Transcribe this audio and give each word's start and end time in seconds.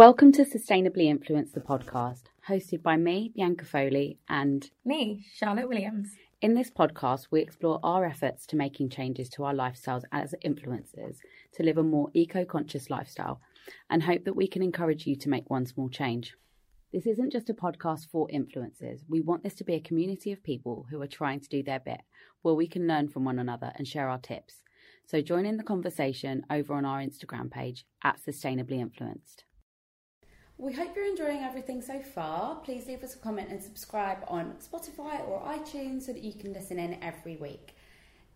Welcome 0.00 0.32
to 0.32 0.46
Sustainably 0.46 1.08
Influence 1.08 1.52
the 1.52 1.60
podcast, 1.60 2.22
hosted 2.48 2.82
by 2.82 2.96
me, 2.96 3.32
Bianca 3.36 3.66
Foley, 3.66 4.18
and 4.30 4.70
me, 4.82 5.26
Charlotte 5.34 5.68
Williams. 5.68 6.12
In 6.40 6.54
this 6.54 6.70
podcast, 6.70 7.26
we 7.30 7.42
explore 7.42 7.80
our 7.82 8.06
efforts 8.06 8.46
to 8.46 8.56
making 8.56 8.88
changes 8.88 9.28
to 9.28 9.44
our 9.44 9.52
lifestyles 9.52 10.04
as 10.10 10.34
influencers 10.42 11.18
to 11.52 11.62
live 11.62 11.76
a 11.76 11.82
more 11.82 12.08
eco 12.14 12.46
conscious 12.46 12.88
lifestyle 12.88 13.42
and 13.90 14.02
hope 14.02 14.24
that 14.24 14.36
we 14.36 14.48
can 14.48 14.62
encourage 14.62 15.06
you 15.06 15.16
to 15.16 15.28
make 15.28 15.50
one 15.50 15.66
small 15.66 15.90
change. 15.90 16.34
This 16.94 17.06
isn't 17.06 17.30
just 17.30 17.50
a 17.50 17.54
podcast 17.54 18.08
for 18.10 18.26
influencers. 18.28 19.00
We 19.06 19.20
want 19.20 19.42
this 19.42 19.56
to 19.56 19.64
be 19.64 19.74
a 19.74 19.80
community 19.80 20.32
of 20.32 20.42
people 20.42 20.86
who 20.88 21.02
are 21.02 21.06
trying 21.06 21.40
to 21.40 21.48
do 21.50 21.62
their 21.62 21.78
bit, 21.78 22.00
where 22.40 22.54
we 22.54 22.68
can 22.68 22.86
learn 22.86 23.08
from 23.08 23.26
one 23.26 23.38
another 23.38 23.72
and 23.74 23.86
share 23.86 24.08
our 24.08 24.18
tips. 24.18 24.62
So 25.04 25.20
join 25.20 25.44
in 25.44 25.58
the 25.58 25.62
conversation 25.62 26.46
over 26.48 26.72
on 26.72 26.86
our 26.86 27.00
Instagram 27.00 27.50
page 27.50 27.84
at 28.02 28.18
Sustainably 28.18 28.80
Influenced. 28.80 29.44
We 30.60 30.74
hope 30.74 30.94
you're 30.94 31.06
enjoying 31.06 31.42
everything 31.42 31.80
so 31.80 32.00
far. 32.00 32.56
Please 32.56 32.86
leave 32.86 33.02
us 33.02 33.14
a 33.14 33.18
comment 33.18 33.48
and 33.48 33.62
subscribe 33.62 34.18
on 34.28 34.56
Spotify 34.60 35.26
or 35.26 35.40
iTunes 35.40 36.02
so 36.02 36.12
that 36.12 36.22
you 36.22 36.34
can 36.34 36.52
listen 36.52 36.78
in 36.78 37.02
every 37.02 37.36
week. 37.36 37.74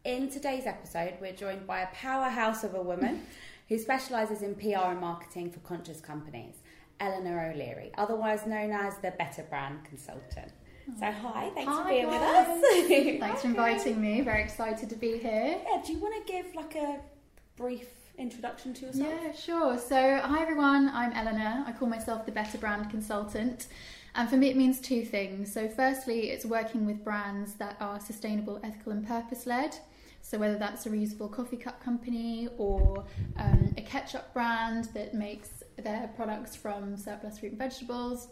In 0.04 0.30
today's 0.30 0.64
episode, 0.64 1.18
we're 1.20 1.34
joined 1.34 1.66
by 1.66 1.80
a 1.80 1.86
powerhouse 1.88 2.64
of 2.64 2.74
a 2.74 2.80
woman 2.80 3.26
who 3.68 3.78
specialises 3.78 4.40
in 4.40 4.54
PR 4.54 4.86
and 4.86 5.02
marketing 5.02 5.50
for 5.50 5.60
conscious 5.60 6.00
companies, 6.00 6.54
Eleanor 6.98 7.52
O'Leary, 7.52 7.92
otherwise 7.98 8.46
known 8.46 8.72
as 8.72 8.96
the 9.02 9.10
Better 9.10 9.42
Brand 9.42 9.84
Consultant. 9.84 10.50
So, 10.98 11.12
hi, 11.12 11.50
thanks 11.54 11.70
hi, 11.70 11.82
for 11.82 11.88
being 11.90 12.06
guys. 12.06 12.48
with 12.48 12.58
us. 12.58 13.18
thanks 13.20 13.42
for 13.42 13.48
inviting 13.48 14.00
me. 14.00 14.22
Very 14.22 14.42
excited 14.42 14.88
to 14.88 14.96
be 14.96 15.18
here. 15.18 15.60
Yeah, 15.62 15.82
do 15.84 15.92
you 15.92 15.98
want 15.98 16.26
to 16.26 16.32
give 16.32 16.54
like 16.54 16.74
a 16.74 17.00
brief 17.58 18.03
introduction 18.18 18.74
to 18.74 18.86
yourself? 18.86 19.08
Yeah, 19.22 19.32
sure. 19.32 19.78
So, 19.78 20.20
hi 20.22 20.42
everyone, 20.42 20.88
I'm 20.90 21.12
Eleanor. 21.12 21.64
I 21.66 21.72
call 21.72 21.88
myself 21.88 22.26
the 22.26 22.32
Better 22.32 22.58
Brand 22.58 22.90
Consultant. 22.90 23.66
And 24.14 24.30
for 24.30 24.36
me, 24.36 24.48
it 24.48 24.56
means 24.56 24.80
two 24.80 25.04
things. 25.04 25.52
So, 25.52 25.68
firstly, 25.68 26.30
it's 26.30 26.44
working 26.44 26.86
with 26.86 27.02
brands 27.02 27.54
that 27.54 27.76
are 27.80 27.98
sustainable, 27.98 28.60
ethical, 28.62 28.92
and 28.92 29.06
purpose 29.06 29.46
led. 29.46 29.76
So, 30.22 30.38
whether 30.38 30.56
that's 30.56 30.86
a 30.86 30.90
reusable 30.90 31.30
coffee 31.30 31.56
cup 31.56 31.82
company 31.82 32.48
or 32.56 33.04
um, 33.36 33.74
a 33.76 33.82
ketchup 33.82 34.32
brand 34.32 34.84
that 34.94 35.14
makes 35.14 35.62
their 35.76 36.10
products 36.14 36.54
from 36.54 36.96
surplus 36.96 37.38
fruit 37.38 37.52
and 37.52 37.58
vegetables, 37.58 38.28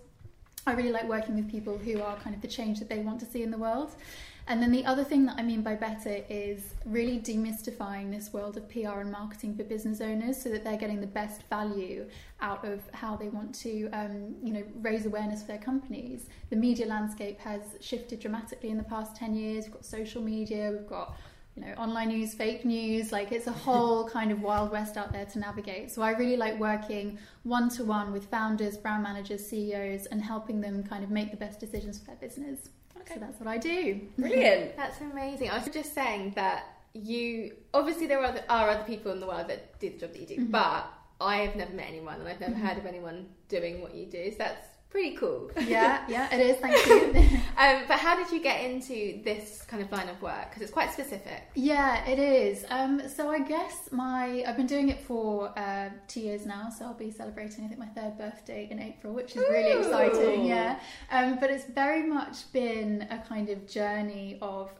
I 0.67 0.74
really 0.74 0.92
like 0.92 1.08
working 1.08 1.34
with 1.34 1.50
people 1.50 1.77
who 1.77 2.00
are 2.00 2.17
kind 2.17 2.36
of 2.36 2.41
the 2.41 2.48
change 2.48 2.78
that 2.78 2.89
they 2.89 3.00
want 3.00 3.19
to 3.20 3.27
see 3.27 3.42
in 3.42 3.50
the 3.50 3.58
world. 3.58 3.96
And 4.48 4.60
then 4.60 4.72
the 4.72 4.84
other 4.84 5.04
thing 5.04 5.24
that 5.26 5.36
I 5.38 5.42
mean 5.42 5.62
by 5.62 5.76
better 5.76 6.22
is 6.28 6.74
really 6.84 7.18
demystifying 7.20 8.10
this 8.10 8.32
world 8.32 8.56
of 8.56 8.68
PR 8.68 9.00
and 9.00 9.10
marketing 9.10 9.56
for 9.56 9.62
business 9.62 10.00
owners 10.00 10.40
so 10.40 10.48
that 10.50 10.64
they're 10.64 10.76
getting 10.76 11.00
the 11.00 11.06
best 11.06 11.42
value 11.48 12.06
out 12.40 12.64
of 12.64 12.80
how 12.92 13.14
they 13.16 13.28
want 13.28 13.54
to, 13.56 13.88
um, 13.90 14.34
you 14.42 14.52
know, 14.52 14.64
raise 14.80 15.06
awareness 15.06 15.42
for 15.42 15.48
their 15.48 15.58
companies. 15.58 16.26
The 16.50 16.56
media 16.56 16.86
landscape 16.86 17.38
has 17.40 17.62
shifted 17.80 18.18
dramatically 18.20 18.70
in 18.70 18.78
the 18.78 18.84
past 18.84 19.14
10 19.16 19.34
years. 19.34 19.64
We've 19.64 19.74
got 19.74 19.84
social 19.84 20.22
media, 20.22 20.70
we've 20.72 20.88
got 20.88 21.16
you 21.54 21.66
know, 21.66 21.72
online 21.74 22.08
news, 22.08 22.34
fake 22.34 22.64
news, 22.64 23.12
like 23.12 23.30
it's 23.30 23.46
a 23.46 23.52
whole 23.52 24.08
kind 24.08 24.32
of 24.32 24.40
wild 24.40 24.72
west 24.72 24.96
out 24.96 25.12
there 25.12 25.27
to 25.27 25.38
navigate. 25.38 25.90
So 25.90 26.02
I 26.02 26.12
really 26.12 26.36
like 26.36 26.58
working 26.58 27.18
one 27.42 27.68
to 27.70 27.84
one 27.84 28.12
with 28.12 28.27
founders, 28.27 28.77
brand 28.77 29.02
managers, 29.02 29.46
CEOs, 29.46 30.06
and 30.06 30.22
helping 30.22 30.60
them 30.60 30.82
kind 30.82 31.04
of 31.04 31.10
make 31.10 31.30
the 31.30 31.36
best 31.36 31.60
decisions 31.60 31.98
for 31.98 32.06
their 32.06 32.16
business. 32.16 32.70
Okay. 33.03 33.14
So 33.14 33.20
that's 33.20 33.39
what 33.39 33.48
I 33.48 33.58
do. 33.58 34.00
Brilliant. 34.19 34.77
that's 34.77 35.00
amazing. 35.00 35.50
I 35.50 35.58
was 35.58 35.69
just 35.69 35.95
saying 35.95 36.33
that 36.36 36.64
you 36.95 37.55
obviously 37.72 38.06
there 38.06 38.20
are 38.20 38.27
other, 38.27 38.45
are 38.48 38.70
other 38.70 38.84
people 38.84 39.12
in 39.12 39.20
the 39.20 39.27
world 39.27 39.48
that 39.48 39.78
do 39.78 39.91
the 39.91 39.98
job 39.98 40.12
that 40.12 40.20
you 40.20 40.27
do, 40.27 40.36
mm-hmm. 40.36 40.50
but 40.50 40.86
I 41.20 41.39
have 41.39 41.56
never 41.56 41.73
met 41.73 41.86
anyone 41.89 42.20
and 42.20 42.28
I've 42.28 42.41
never 42.41 42.55
mm-hmm. 42.55 42.67
heard 42.67 42.78
of 42.78 42.86
anyone 42.86 43.27
doing 43.48 43.80
what 43.80 43.95
you 43.95 44.07
do. 44.07 44.30
So 44.30 44.39
that's 44.39 44.67
pretty 44.92 45.17
cool. 45.17 45.51
Yeah, 45.67 46.05
yeah, 46.08 46.33
it 46.33 46.41
is. 46.41 46.57
Thank 46.58 46.86
you. 46.86 47.39
um, 47.57 47.83
but 47.89 47.98
how 47.98 48.14
did 48.14 48.30
you 48.30 48.41
get 48.41 48.63
into 48.63 49.20
this 49.25 49.63
kind 49.63 49.83
of 49.83 49.91
line 49.91 50.08
of 50.08 50.20
work? 50.20 50.51
Because 50.51 50.63
it's 50.63 50.70
quite 50.70 50.92
specific. 50.92 51.48
Yeah, 51.55 52.07
it 52.07 52.19
is. 52.19 52.64
Um, 52.69 53.08
so 53.08 53.30
I 53.30 53.41
guess 53.41 53.89
my 53.91 54.45
I've 54.47 54.57
been 54.57 54.67
doing 54.67 54.91
it 54.91 55.01
for 55.01 55.58
uh, 55.58 55.89
two 56.07 56.20
years 56.20 56.45
now. 56.45 56.69
So 56.69 56.85
I'll 56.85 56.95
be 56.95 57.11
celebrating 57.11 57.64
I 57.64 57.69
think 57.69 57.80
my 57.80 57.86
third 57.86 58.19
birthday 58.19 58.69
in 58.70 58.79
April, 58.79 59.14
which 59.14 59.35
is 59.35 59.42
Ooh. 59.42 59.51
really 59.51 59.80
exciting. 59.80 60.45
Yeah, 60.45 60.79
um, 61.11 61.39
but 61.41 61.51
it's 61.51 61.64
very 61.64 62.03
much 62.07 62.53
been 62.53 63.07
a 63.11 63.19
kind 63.27 63.48
of 63.48 63.67
journey 63.67 64.39
of. 64.42 64.70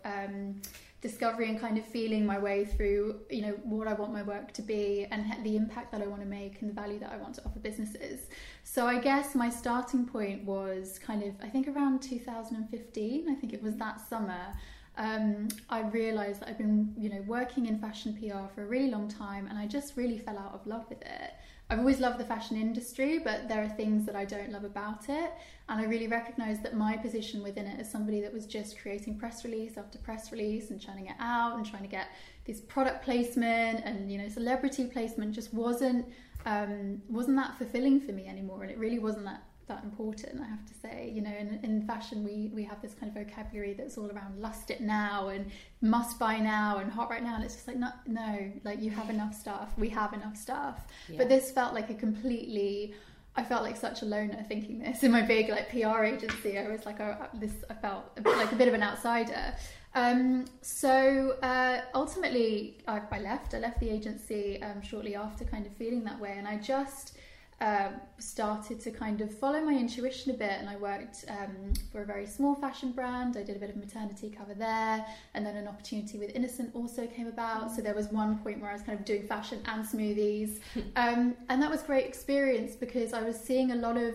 Discovery 1.03 1.49
and 1.51 1.61
kind 1.61 1.77
of 1.77 1.85
feeling 1.85 2.25
my 2.25 2.39
way 2.39 2.65
through 2.65 3.21
you 3.29 3.43
know 3.43 3.53
what 3.65 3.89
I 3.89 3.93
want 3.93 4.13
my 4.13 4.23
work 4.23 4.53
to 4.53 4.63
be 4.63 5.07
and 5.11 5.25
the 5.45 5.57
impact 5.57 5.91
that 5.93 6.01
I 6.01 6.07
want 6.07 6.23
to 6.23 6.29
make 6.29 6.63
and 6.63 6.71
the 6.71 6.75
value 6.75 6.99
that 7.01 7.13
I 7.13 7.17
want 7.17 7.35
to 7.35 7.45
offer 7.45 7.59
businesses. 7.59 8.29
So 8.63 8.87
I 8.87 9.01
guess 9.01 9.35
my 9.35 9.51
starting 9.51 10.07
point 10.07 10.45
was 10.45 10.99
kind 10.99 11.23
of 11.25 11.35
I 11.43 11.49
think 11.49 11.67
around 11.69 12.01
2015. 12.03 13.29
I 13.29 13.35
think 13.35 13.53
it 13.53 13.63
was 13.63 13.77
that 13.77 14.01
summer. 14.09 14.55
Um, 14.97 15.49
I 15.69 15.81
realised 15.81 16.41
that 16.41 16.49
I've 16.51 16.59
been 16.59 16.95
you 16.97 17.11
know 17.11 17.23
working 17.27 17.67
in 17.67 17.79
fashion 17.79 18.17
PR 18.17 18.47
for 18.55 18.63
a 18.63 18.67
really 18.67 18.91
long 18.91 19.09
time 19.09 19.49
and 19.49 19.59
I 19.59 19.67
just 19.67 19.97
really 19.97 20.19
fell 20.19 20.39
out 20.39 20.55
of 20.55 20.67
love 20.67 20.87
with 20.89 21.03
it. 21.03 21.33
I've 21.73 21.79
always 21.79 22.01
loved 22.01 22.19
the 22.19 22.25
fashion 22.25 22.59
industry, 22.59 23.19
but 23.19 23.49
there 23.49 23.63
are 23.63 23.69
things 23.69 24.05
that 24.05 24.15
I 24.15 24.27
don't 24.27 24.53
love 24.53 24.65
about 24.65 25.09
it. 25.09 25.33
And 25.71 25.81
I 25.81 25.85
really 25.85 26.07
recognised 26.07 26.63
that 26.65 26.75
my 26.75 26.99
position 26.99 27.43
within 27.43 27.67
it 27.67 27.81
as 27.81 27.91
somebody 27.91 28.21
that 28.21 28.31
was 28.31 28.45
just 28.45 28.79
creating 28.79 29.19
press 29.19 29.43
release 29.43 29.79
after 29.79 29.97
press 29.97 30.31
release 30.33 30.69
and 30.69 30.79
churning 30.79 31.07
it 31.07 31.17
out 31.19 31.57
and 31.57 31.65
trying 31.65 31.81
to 31.81 31.89
get 31.89 32.09
this 32.45 32.61
product 32.61 33.03
placement 33.03 33.81
and 33.87 34.13
you 34.13 34.19
know 34.19 34.29
celebrity 34.29 34.85
placement 34.85 35.33
just 35.33 35.55
wasn't 35.55 36.05
um, 36.45 37.01
wasn't 37.09 37.37
that 37.39 37.57
fulfilling 37.57 38.01
for 38.01 38.13
me 38.13 38.29
anymore. 38.29 38.65
And 38.65 38.71
it 38.71 38.77
really 38.77 38.99
wasn't 38.99 39.25
that 39.25 39.43
that 39.69 39.85
important, 39.85 40.41
I 40.41 40.47
have 40.47 40.65
to 40.67 40.75
say. 40.75 41.11
You 41.15 41.23
know, 41.23 41.31
in, 41.31 41.61
in 41.63 41.87
fashion, 41.87 42.25
we, 42.25 42.51
we 42.55 42.65
have 42.65 42.81
this 42.83 42.95
kind 42.95 43.15
of 43.15 43.27
vocabulary 43.27 43.75
that's 43.75 43.97
all 43.97 44.11
around 44.11 44.41
lust 44.41 44.71
it 44.71 44.81
now 44.81 45.29
and 45.29 45.51
must 45.81 46.19
buy 46.19 46.39
now 46.39 46.79
and 46.79 46.91
hot 46.91 47.11
right 47.11 47.23
now. 47.23 47.37
And 47.37 47.45
it's 47.45 47.55
just 47.55 47.69
like, 47.69 47.77
no, 47.77 47.89
no 48.07 48.53
like 48.65 48.81
you 48.83 48.91
have 48.91 49.11
enough 49.11 49.35
stuff. 49.35 49.73
We 49.77 49.89
have 49.91 50.13
enough 50.13 50.37
stuff. 50.37 50.87
Yeah. 51.09 51.19
But 51.19 51.29
this 51.29 51.51
felt 51.51 51.75
like 51.75 51.91
a 51.91 51.95
completely, 51.95 52.95
I 53.37 53.45
felt 53.45 53.63
like 53.63 53.77
such 53.77 54.03
a 54.03 54.05
loner 54.05 54.45
thinking 54.49 54.79
this 54.79 55.03
in 55.03 55.13
my 55.13 55.23
big 55.23 55.49
like 55.49 55.71
PR 55.71 56.05
agency. 56.05 56.59
I 56.59 56.69
was 56.69 56.85
like, 56.85 57.01
oh, 57.01 57.17
this, 57.35 57.53
I 57.71 57.75
felt 57.75 58.13
a 58.17 58.21
bit, 58.21 58.37
like 58.37 58.53
a 58.53 58.57
bit 58.57 58.69
of 58.69 58.75
an 58.75 58.83
outsider. 58.83 59.55
Um, 59.95 60.47
so 60.63 61.37
uh, 61.43 61.83
ultimately, 61.95 62.79
I, 62.89 63.03
I, 63.11 63.21
left. 63.21 63.55
I 63.55 63.59
left 63.59 63.79
the 63.81 63.91
agency 63.91 64.63
um, 64.63 64.81
shortly 64.81 65.15
after, 65.15 65.45
kind 65.45 65.67
of 65.67 65.73
feeling 65.75 66.03
that 66.05 66.19
way, 66.19 66.35
and 66.39 66.49
I 66.49 66.57
just 66.57 67.19
uh, 67.61 67.91
started 68.19 68.81
to 68.81 68.91
kind 68.91 69.21
of 69.21 69.33
follow 69.39 69.61
my 69.61 69.73
intuition 69.73 70.33
a 70.33 70.35
bit 70.35 70.53
and 70.59 70.69
I 70.69 70.77
worked 70.77 71.25
um, 71.29 71.73
for 71.93 72.03
a 72.03 72.05
very 72.05 72.27
small 72.27 72.57
fashion 72.57 72.91
brand. 72.91 73.37
I 73.37 73.43
did 73.43 73.57
a 73.57 73.59
bit 73.61 73.71
of 73.71 73.77
maternity 73.77 74.35
cover 74.37 74.55
there 74.55 75.07
and 75.35 75.47
then 75.47 75.57
an 75.57 75.69
opportunity 75.69 76.19
with 76.19 76.35
Innocent 76.35 76.75
also 76.75 77.07
came 77.07 77.29
about. 77.29 77.71
So 77.71 77.81
there 77.81 77.95
was 77.95 78.09
one 78.09 78.39
point 78.39 78.61
where 78.61 78.71
I 78.71 78.73
was 78.73 78.83
kind 78.83 78.99
of 78.99 79.05
doing 79.05 79.29
fashion 79.29 79.61
and 79.67 79.85
smoothies. 79.85 80.59
um, 80.97 81.37
and 81.49 81.63
that 81.63 81.71
was 81.71 81.83
great 81.83 82.05
experience 82.05 82.75
because 82.75 83.13
I 83.13 83.23
was 83.23 83.39
seeing 83.39 83.71
a 83.71 83.77
lot 83.77 83.97
of 83.97 84.15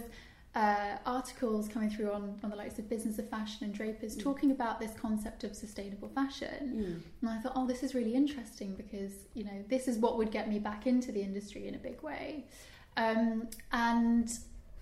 uh, 0.58 0.98
articles 1.06 1.68
coming 1.68 1.90
through 1.90 2.12
on, 2.12 2.36
on 2.44 2.50
the 2.50 2.56
likes 2.56 2.80
of 2.80 2.90
Business 2.90 3.20
of 3.20 3.30
Fashion 3.30 3.66
and 3.66 3.74
Drapers 3.74 4.18
mm. 4.18 4.24
talking 4.24 4.50
about 4.50 4.80
this 4.80 4.92
concept 5.00 5.44
of 5.44 5.56
sustainable 5.56 6.10
fashion. 6.10 7.02
Mm. 7.22 7.22
And 7.22 7.30
I 7.30 7.40
thought, 7.40 7.54
oh, 7.56 7.68
this 7.68 7.84
is 7.84 7.94
really 7.94 8.16
interesting 8.16 8.74
because, 8.74 9.12
you 9.36 9.44
know, 9.44 9.64
this 9.70 9.88
is 9.88 10.00
what 10.00 10.18
would 10.18 10.32
get 10.32 10.50
me 10.50 10.58
back 10.58 10.88
into 10.88 11.12
the 11.12 11.22
industry 11.22 11.68
in 11.68 11.76
a 11.76 11.78
big 11.78 12.02
way. 12.02 12.46
Um, 12.98 13.48
and 13.72 14.30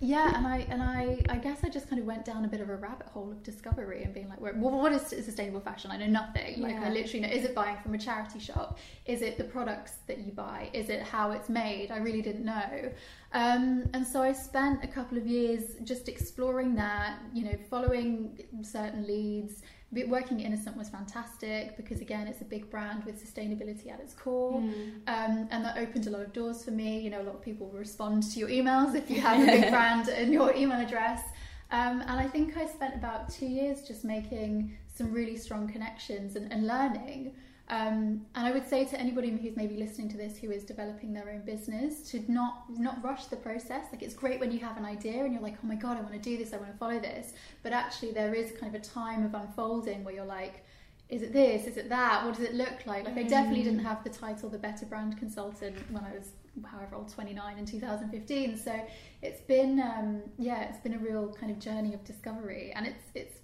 yeah, 0.00 0.36
and 0.36 0.46
I 0.46 0.66
and 0.68 0.82
I 0.82 1.18
I 1.30 1.36
guess 1.36 1.60
I 1.64 1.70
just 1.70 1.88
kind 1.88 1.98
of 1.98 2.06
went 2.06 2.26
down 2.26 2.44
a 2.44 2.48
bit 2.48 2.60
of 2.60 2.68
a 2.68 2.76
rabbit 2.76 3.06
hole 3.06 3.30
of 3.30 3.42
discovery 3.42 4.02
and 4.02 4.12
being 4.12 4.28
like, 4.28 4.40
well, 4.40 4.52
what 4.52 4.92
is 4.92 5.02
sustainable 5.02 5.60
fashion? 5.60 5.90
I 5.90 5.96
know 5.96 6.06
nothing. 6.06 6.60
Like 6.60 6.76
I 6.76 6.90
literally 6.90 7.20
know, 7.20 7.28
is 7.28 7.44
it 7.44 7.54
buying 7.54 7.78
from 7.82 7.94
a 7.94 7.98
charity 7.98 8.38
shop? 8.38 8.78
Is 9.06 9.22
it 9.22 9.38
the 9.38 9.44
products 9.44 9.92
that 10.06 10.18
you 10.18 10.32
buy? 10.32 10.68
Is 10.74 10.90
it 10.90 11.02
how 11.02 11.30
it's 11.30 11.48
made? 11.48 11.90
I 11.90 11.96
really 11.96 12.20
didn't 12.20 12.44
know. 12.44 12.90
Um, 13.32 13.88
and 13.94 14.06
so 14.06 14.22
I 14.22 14.32
spent 14.32 14.84
a 14.84 14.88
couple 14.88 15.16
of 15.16 15.26
years 15.26 15.76
just 15.84 16.08
exploring 16.08 16.74
that, 16.74 17.18
you 17.32 17.44
know, 17.44 17.56
following 17.70 18.38
certain 18.62 19.06
leads, 19.06 19.62
working 19.92 20.40
at 20.40 20.46
Innocent 20.46 20.76
was 20.76 20.88
fantastic 20.88 21.76
because 21.76 22.00
again 22.00 22.26
it's 22.26 22.40
a 22.40 22.44
big 22.44 22.70
brand 22.70 23.04
with 23.04 23.22
sustainability 23.22 23.90
at 23.90 24.00
its 24.00 24.14
core. 24.14 24.60
Mm. 24.60 25.00
um, 25.06 25.48
and 25.50 25.64
that 25.64 25.78
opened 25.78 26.06
a 26.06 26.10
lot 26.10 26.22
of 26.22 26.32
doors 26.32 26.64
for 26.64 26.70
me. 26.70 27.00
You 27.00 27.10
know 27.10 27.22
a 27.22 27.24
lot 27.24 27.34
of 27.36 27.42
people 27.42 27.68
respond 27.68 28.24
to 28.32 28.38
your 28.38 28.48
emails 28.48 28.94
if 28.94 29.10
you 29.10 29.20
have 29.20 29.42
a 29.42 29.46
big 29.46 29.70
brand 29.70 30.08
in 30.08 30.32
your 30.32 30.54
email 30.54 30.80
address. 30.80 31.22
Um, 31.70 32.00
and 32.02 32.12
I 32.12 32.28
think 32.28 32.56
I 32.56 32.66
spent 32.66 32.94
about 32.94 33.28
two 33.28 33.46
years 33.46 33.82
just 33.82 34.04
making 34.04 34.76
some 34.94 35.12
really 35.12 35.36
strong 35.36 35.66
connections 35.68 36.36
and, 36.36 36.52
and 36.52 36.66
learning 36.66 37.32
um, 37.68 38.24
and 38.36 38.46
I 38.46 38.52
would 38.52 38.68
say 38.68 38.84
to 38.84 39.00
anybody 39.00 39.30
who's 39.30 39.56
maybe 39.56 39.76
listening 39.76 40.08
to 40.10 40.16
this 40.16 40.36
who 40.38 40.52
is 40.52 40.62
developing 40.62 41.12
their 41.12 41.28
own 41.30 41.44
business 41.44 42.08
to 42.10 42.22
not 42.30 42.64
not 42.70 43.02
rush 43.02 43.26
the 43.26 43.36
process. 43.36 43.86
Like 43.90 44.02
it's 44.02 44.14
great 44.14 44.38
when 44.38 44.52
you 44.52 44.60
have 44.60 44.76
an 44.76 44.84
idea 44.84 45.24
and 45.24 45.32
you're 45.32 45.42
like, 45.42 45.56
oh 45.62 45.66
my 45.66 45.74
god, 45.74 45.96
I 45.96 46.00
want 46.00 46.12
to 46.12 46.20
do 46.20 46.36
this, 46.36 46.52
I 46.52 46.58
want 46.58 46.70
to 46.70 46.78
follow 46.78 47.00
this. 47.00 47.32
But 47.64 47.72
actually, 47.72 48.12
there 48.12 48.34
is 48.34 48.52
kind 48.52 48.74
of 48.74 48.80
a 48.80 48.84
time 48.84 49.24
of 49.24 49.34
unfolding 49.34 50.04
where 50.04 50.14
you're 50.14 50.24
like, 50.24 50.64
is 51.08 51.22
it 51.22 51.32
this? 51.32 51.66
Is 51.66 51.76
it 51.76 51.88
that? 51.88 52.24
What 52.24 52.34
does 52.34 52.44
it 52.44 52.54
look 52.54 52.86
like? 52.86 53.04
Like 53.04 53.16
I 53.16 53.22
definitely 53.24 53.64
didn't 53.64 53.80
mm. 53.80 53.84
have 53.84 54.04
the 54.04 54.10
title 54.10 54.48
the 54.48 54.58
better 54.58 54.86
brand 54.86 55.18
consultant 55.18 55.76
when 55.90 56.04
I 56.04 56.12
was 56.12 56.30
however 56.64 56.96
old 56.96 57.12
29 57.12 57.58
in 57.58 57.66
2015 57.66 58.56
so 58.56 58.80
it's 59.20 59.42
been 59.42 59.78
um, 59.78 60.22
yeah 60.38 60.62
it's 60.62 60.78
been 60.78 60.94
a 60.94 60.98
real 60.98 61.36
kind 61.38 61.52
of 61.52 61.58
journey 61.58 61.92
of 61.92 62.02
discovery 62.02 62.72
and 62.74 62.86
it's 62.86 63.04
it's 63.14 63.38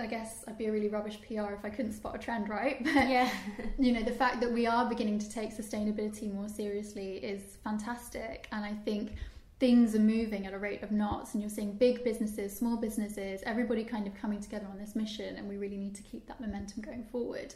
I 0.00 0.06
guess 0.06 0.44
I'd 0.46 0.58
be 0.58 0.66
a 0.66 0.72
really 0.72 0.88
rubbish 0.88 1.18
PR 1.26 1.52
if 1.52 1.64
I 1.64 1.70
couldn't 1.70 1.92
spot 1.92 2.14
a 2.14 2.18
trend, 2.18 2.48
right? 2.48 2.82
But 2.84 3.08
Yeah. 3.08 3.30
you 3.78 3.92
know, 3.92 4.02
the 4.02 4.12
fact 4.12 4.40
that 4.40 4.52
we 4.52 4.66
are 4.66 4.88
beginning 4.88 5.18
to 5.20 5.30
take 5.30 5.50
sustainability 5.56 6.32
more 6.32 6.48
seriously 6.48 7.16
is 7.16 7.58
fantastic, 7.64 8.48
and 8.52 8.64
I 8.64 8.74
think 8.84 9.12
things 9.58 9.94
are 9.94 10.00
moving 10.00 10.46
at 10.46 10.52
a 10.52 10.58
rate 10.58 10.82
of 10.82 10.92
knots, 10.92 11.32
and 11.32 11.42
you're 11.42 11.50
seeing 11.50 11.72
big 11.72 12.04
businesses, 12.04 12.56
small 12.56 12.76
businesses, 12.76 13.42
everybody 13.46 13.84
kind 13.84 14.06
of 14.06 14.14
coming 14.14 14.40
together 14.40 14.66
on 14.70 14.78
this 14.78 14.94
mission, 14.94 15.36
and 15.36 15.48
we 15.48 15.56
really 15.56 15.78
need 15.78 15.94
to 15.94 16.02
keep 16.02 16.26
that 16.26 16.40
momentum 16.40 16.82
going 16.82 17.04
forward. 17.04 17.54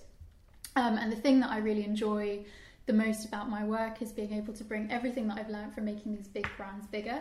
Um, 0.77 0.97
and 0.97 1.11
the 1.13 1.17
thing 1.17 1.41
that 1.41 1.51
I 1.51 1.59
really 1.59 1.85
enjoy 1.85 2.45
the 2.87 2.93
most 2.95 3.25
about 3.27 3.49
my 3.51 3.63
work 3.65 4.03
is 4.03 4.11
being 4.13 4.33
able 4.33 4.55
to 4.55 4.65
bring 4.65 4.91
everything 4.91 5.29
that 5.29 5.39
I've 5.39 5.51
learned 5.51 5.75
from 5.75 5.85
making 5.85 6.15
these 6.17 6.27
big 6.27 6.49
brands 6.57 6.87
bigger. 6.87 7.21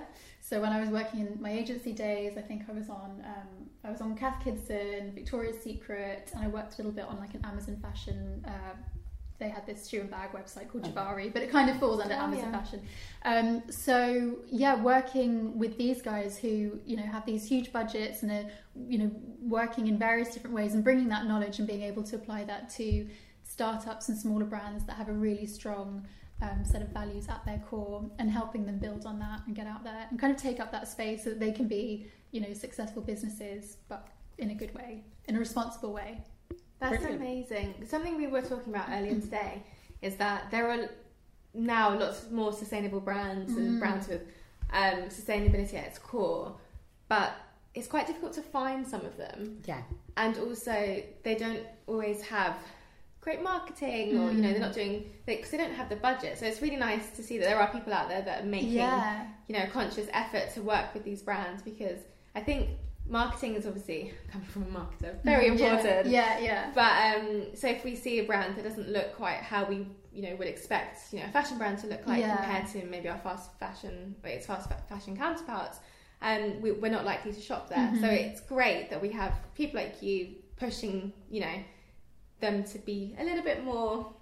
So 0.50 0.60
when 0.60 0.72
I 0.74 0.80
was 0.80 0.90
working 0.90 1.20
in 1.20 1.40
my 1.40 1.52
agency 1.52 1.94
days, 1.94 2.36
I 2.36 2.42
think 2.42 2.64
I 2.68 2.72
was 2.72 2.90
on 2.90 3.24
um, 3.24 3.70
I 3.84 3.92
was 3.92 4.02
on 4.02 4.16
Cath 4.16 4.44
Kidston, 4.44 5.14
Victoria's 5.14 5.62
Secret, 5.62 6.32
and 6.34 6.44
I 6.44 6.48
worked 6.48 6.74
a 6.74 6.78
little 6.78 6.92
bit 6.92 7.06
on 7.06 7.20
like 7.20 7.36
an 7.36 7.46
Amazon 7.46 7.78
fashion. 7.80 8.44
Uh, 8.48 8.74
they 9.38 9.48
had 9.48 9.68
this 9.68 9.88
shoe 9.88 10.02
and 10.02 10.10
bag 10.10 10.32
website 10.32 10.68
called 10.70 10.86
Okay. 10.86 10.92
Javari, 10.94 11.32
but 11.32 11.44
it 11.44 11.52
kind 11.52 11.70
of 11.70 11.80
falls 11.80 12.02
under 12.02 12.16
Oh, 12.16 12.18
Amazon 12.26 12.52
yeah. 12.52 12.60
fashion. 12.60 12.82
Um, 13.26 13.62
so 13.70 14.38
yeah, 14.50 14.74
working 14.82 15.56
with 15.60 15.78
these 15.78 16.02
guys 16.02 16.40
who 16.40 16.80
you 16.84 16.98
know 16.98 17.04
have 17.04 17.28
these 17.28 17.48
huge 17.48 17.72
budgets 17.72 18.24
and 18.24 18.32
are 18.32 18.50
you 18.88 18.98
know 18.98 19.12
working 19.40 19.86
in 19.86 20.00
various 20.00 20.34
different 20.34 20.56
ways 20.56 20.74
and 20.74 20.84
bringing 20.84 21.10
that 21.10 21.28
knowledge 21.28 21.60
and 21.60 21.68
being 21.68 21.84
able 21.84 22.02
to 22.02 22.16
apply 22.16 22.44
that 22.46 22.72
to 22.72 23.08
startups 23.44 24.10
and 24.10 24.18
smaller 24.18 24.46
brands 24.46 24.84
that 24.86 24.96
have 24.96 25.10
a 25.10 25.14
really 25.14 25.46
strong 25.46 26.08
um, 26.42 26.64
set 26.64 26.82
of 26.82 26.90
values 26.90 27.28
at 27.30 27.44
their 27.46 27.62
core 27.70 28.04
and 28.20 28.30
helping 28.30 28.66
them 28.66 28.78
build 28.80 29.06
on 29.06 29.20
that 29.20 29.42
and 29.46 29.56
get 29.56 29.68
out 29.68 29.84
there 29.84 30.08
and 30.10 30.20
kind 30.20 30.34
of 30.34 30.42
take 30.42 30.60
up 30.60 30.72
that 30.72 30.88
space 30.88 31.24
so 31.24 31.30
that 31.32 31.40
they 31.40 31.52
can 31.52 31.68
be 31.68 32.08
you 32.32 32.40
know 32.42 32.54
successful 32.54 33.02
businesses 33.02 33.78
but 33.90 34.08
in 34.38 34.52
a 34.52 34.56
good 34.56 34.74
way 34.74 35.04
in 35.28 35.36
a 35.36 35.40
responsible 35.40 35.92
way 35.92 36.22
That's 36.80 36.98
Brilliant. 36.98 37.22
amazing. 37.22 37.74
Something 37.86 38.16
we 38.16 38.28
were 38.28 38.42
talking 38.42 38.74
about 38.74 38.88
earlier 38.90 39.20
today 39.20 39.64
is 40.02 40.16
that 40.16 40.50
there 40.50 40.70
are 40.72 40.90
now 41.54 41.98
lots 42.00 42.30
more 42.32 42.54
sustainable 42.54 43.02
brands 43.02 43.52
and 43.54 43.68
Mm. 43.74 43.80
brands 43.80 44.08
with 44.08 44.22
um, 44.72 45.00
sustainability 45.10 45.74
at 45.74 45.86
its 45.88 46.00
core, 46.00 46.56
but 47.10 47.34
it's 47.76 47.88
quite 47.88 48.08
difficult 48.08 48.34
to 48.34 48.42
find 48.42 48.88
some 48.88 49.04
of 49.06 49.18
them. 49.18 49.60
Yeah. 49.66 49.82
And 50.16 50.38
also, 50.38 51.04
they 51.24 51.36
don't 51.36 51.66
always 51.88 52.22
have 52.22 52.56
great 53.22 53.42
marketing, 53.44 54.18
or 54.18 54.32
you 54.32 54.42
know, 54.42 54.52
they're 54.52 54.60
not 54.62 54.74
doing 54.74 55.10
because 55.26 55.52
they 55.52 55.58
don't 55.58 55.74
have 55.74 55.90
the 55.90 55.96
budget. 55.98 56.38
So 56.40 56.46
it's 56.46 56.62
really 56.62 56.78
nice 56.78 57.10
to 57.12 57.24
see 57.24 57.38
that 57.38 57.46
there 57.46 57.60
are 57.60 57.72
people 57.72 57.94
out 57.94 58.10
there 58.10 58.22
that 58.22 58.44
are 58.44 58.48
making 58.48 58.76
yeah 58.76 59.26
you 59.48 59.58
know, 59.58 59.66
conscious 59.74 60.08
effort 60.14 60.54
to 60.54 60.62
work 60.62 60.94
with 60.94 61.04
these 61.04 61.22
brands 61.24 61.64
because 61.64 62.00
I 62.36 62.42
think 62.42 62.70
marketing 63.08 63.56
is 63.56 63.66
obviously 63.66 64.14
coming 64.32 64.48
from 64.48 64.64
a 64.64 64.80
marketer 64.80 65.22
very 65.24 65.48
important. 65.54 66.06
yeah 66.08 66.38
yeah 66.40 66.40
yeah. 66.40 66.72
But 66.76 66.94
um, 67.20 67.56
so 67.56 67.68
if 67.68 67.84
we 67.84 67.96
see 67.96 68.20
a 68.20 68.24
brand 68.26 68.56
that 68.56 68.64
doesn't 68.64 68.88
look 68.90 69.16
quite 69.16 69.38
how 69.38 69.66
we 69.66 69.88
you 70.14 70.22
know 70.24 70.36
would 70.38 70.48
expect 70.48 71.12
you 71.12 71.20
know 71.20 71.26
a 71.26 71.32
fashion 71.32 71.58
brand 71.58 71.80
to 71.80 71.88
look 71.88 72.06
like 72.08 72.20
Yeah. 72.20 72.38
compared 72.38 72.68
to 72.74 72.86
maybe 72.90 73.10
our 73.10 73.18
fast 73.20 73.52
fashion 73.60 74.16
its 74.24 74.46
fast 74.46 74.70
fashion 74.88 75.18
counterparts, 75.18 75.80
um, 76.22 76.62
we, 76.62 76.72
we're 76.72 76.92
not 76.92 77.06
likely 77.06 77.34
to 77.34 77.42
shop 77.42 77.70
there. 77.70 77.92
So 78.02 78.08
Mhm. 78.08 78.14
it's 78.32 78.42
great 78.42 78.90
that 78.92 79.02
we 79.02 79.10
have 79.12 79.34
people 79.56 79.80
like 79.82 80.02
you 80.04 80.36
pushing 80.58 81.12
you 81.32 81.42
know 81.42 81.56
them 82.40 82.64
to 82.66 82.80
be 82.80 83.16
a 83.20 83.24
little 83.24 83.44
bit 83.44 83.64
more 83.64 84.14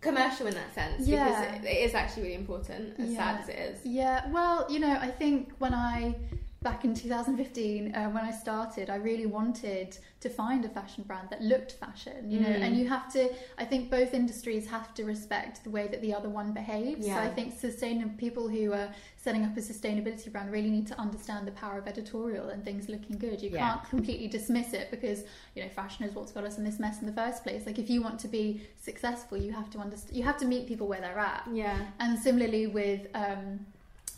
commercial 0.00 0.46
in 0.46 0.54
that 0.54 0.74
sense 0.74 1.06
Yeah. 1.06 1.28
because 1.28 1.64
it, 1.64 1.68
it 1.68 1.78
is 1.88 1.94
actually 1.94 2.22
really 2.24 2.34
important 2.36 2.98
as 2.98 3.14
sad 3.14 3.40
as 3.42 3.48
it 3.48 3.58
is. 3.58 3.80
Yeah, 3.84 4.26
well, 4.30 4.66
you 4.70 4.78
know, 4.80 4.96
I 5.00 5.08
think 5.10 5.52
when 5.58 5.74
I 5.74 6.14
back 6.62 6.84
in 6.84 6.94
2015 6.94 7.94
uh, 7.94 8.10
when 8.10 8.22
I 8.22 8.30
started, 8.30 8.90
I 8.90 8.96
really 8.96 9.24
wanted 9.24 9.96
to 10.20 10.28
find 10.28 10.62
a 10.66 10.68
fashion 10.68 11.04
brand 11.04 11.28
that 11.30 11.40
looked 11.40 11.72
fashion, 11.72 12.30
you 12.30 12.38
know, 12.40 12.48
Mm. 12.50 12.62
and 12.62 12.76
you 12.76 12.86
have 12.86 13.10
to. 13.14 13.30
I 13.56 13.64
think 13.64 13.90
both 13.90 14.12
industries 14.12 14.68
have 14.68 14.92
to 14.94 15.04
respect 15.04 15.64
the 15.64 15.70
way 15.70 15.88
that 15.88 16.02
the 16.02 16.12
other 16.12 16.28
one 16.28 16.52
behaves. 16.52 17.06
So 17.06 17.12
Yeah. 17.12 17.22
I 17.22 17.30
think 17.30 17.58
sustainable 17.58 18.12
people 18.18 18.46
who 18.46 18.74
are 18.74 18.92
setting 19.16 19.42
up 19.46 19.56
a 19.56 19.60
sustainability 19.60 20.30
brand 20.30 20.52
really 20.52 20.68
need 20.70 20.86
to 20.88 20.98
understand 21.00 21.46
the 21.46 21.52
power 21.52 21.78
of 21.78 21.86
editorial 21.88 22.50
and 22.50 22.62
things 22.62 22.90
looking 22.90 23.16
good. 23.16 23.40
You 23.40 23.48
Yeah. 23.50 23.60
can't 23.70 23.84
completely 23.88 24.28
dismiss 24.28 24.74
it 24.74 24.90
because 24.90 25.24
you 25.54 25.62
know 25.62 25.68
fashion 25.70 26.04
is 26.04 26.14
what's 26.14 26.32
got 26.32 26.44
us 26.44 26.58
in 26.58 26.64
this 26.64 26.78
mess 26.78 27.00
in 27.00 27.06
the 27.06 27.12
first 27.22 27.42
place. 27.42 27.64
Like 27.64 27.78
if 27.78 27.88
you 27.88 28.02
want 28.02 28.20
to 28.20 28.28
be 28.28 28.60
successful, 28.78 29.38
you 29.38 29.52
have 29.52 29.70
to 29.70 29.78
understand. 29.78 30.14
You 30.14 30.24
have 30.24 30.36
to 30.38 30.44
meet 30.46 30.66
people 30.68 30.86
where 30.88 31.00
they're 31.00 31.18
at. 31.18 31.48
Yeah. 31.50 31.86
And 32.00 32.18
similarly 32.18 32.66
with 32.66 33.06
um, 33.14 33.64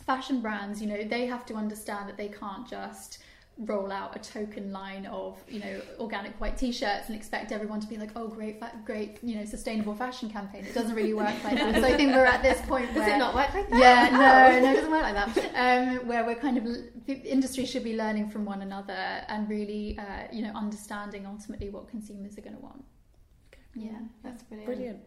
fashion 0.05 0.41
brands, 0.41 0.81
you 0.81 0.87
know, 0.87 1.03
they 1.03 1.25
have 1.25 1.45
to 1.47 1.55
understand 1.55 2.07
that 2.09 2.17
they 2.17 2.29
can't 2.29 2.67
just 2.67 3.19
roll 3.59 3.91
out 3.91 4.15
a 4.15 4.19
token 4.19 4.71
line 4.71 5.05
of 5.05 5.37
you 5.47 5.59
know 5.59 5.79
organic 5.99 6.33
white 6.41 6.57
t-shirts 6.57 7.05
and 7.07 7.15
expect 7.15 7.51
everyone 7.51 7.79
to 7.79 7.85
be 7.85 7.97
like 7.97 8.09
oh 8.15 8.27
great 8.27 8.59
fa- 8.59 8.71
great 8.83 9.19
you 9.21 9.35
know 9.35 9.45
sustainable 9.45 9.93
fashion 9.93 10.27
campaign 10.27 10.65
it 10.65 10.73
doesn't 10.73 10.95
really 10.95 11.13
work 11.13 11.35
like 11.43 11.53
that 11.59 11.75
so 11.75 11.83
i 11.83 11.95
think 11.95 12.11
we're 12.15 12.25
at 12.25 12.41
this 12.41 12.59
point 12.61 12.87
Does 12.87 13.05
where 13.05 13.13
it 13.13 13.19
not 13.19 13.35
work 13.35 13.53
like 13.53 13.69
that? 13.69 13.79
yeah, 13.79 14.09
Oh. 14.11 14.57
no, 14.57 14.59
no, 14.59 14.71
it 14.71 14.75
doesn't 14.75 14.89
work 14.91 15.03
like 15.03 15.13
that. 15.35 15.37
Um, 15.99 16.07
where 16.07 16.25
we're 16.25 16.33
kind 16.33 16.57
of 16.57 16.63
the 17.05 17.13
industry 17.31 17.67
should 17.67 17.83
be 17.83 17.95
learning 17.95 18.31
from 18.31 18.43
one 18.43 18.63
another 18.63 18.91
and 19.27 19.47
really, 19.47 19.99
uh, 19.99 20.23
you 20.31 20.41
know, 20.41 20.51
understanding 20.55 21.27
ultimately 21.27 21.69
what 21.69 21.87
consumers 21.87 22.35
are 22.39 22.41
going 22.41 22.55
to 22.55 22.61
want. 22.61 22.83
Yeah, 23.75 23.99
That's 24.23 24.41
brilliant. 24.43 24.65
Brilliant. 24.73 24.99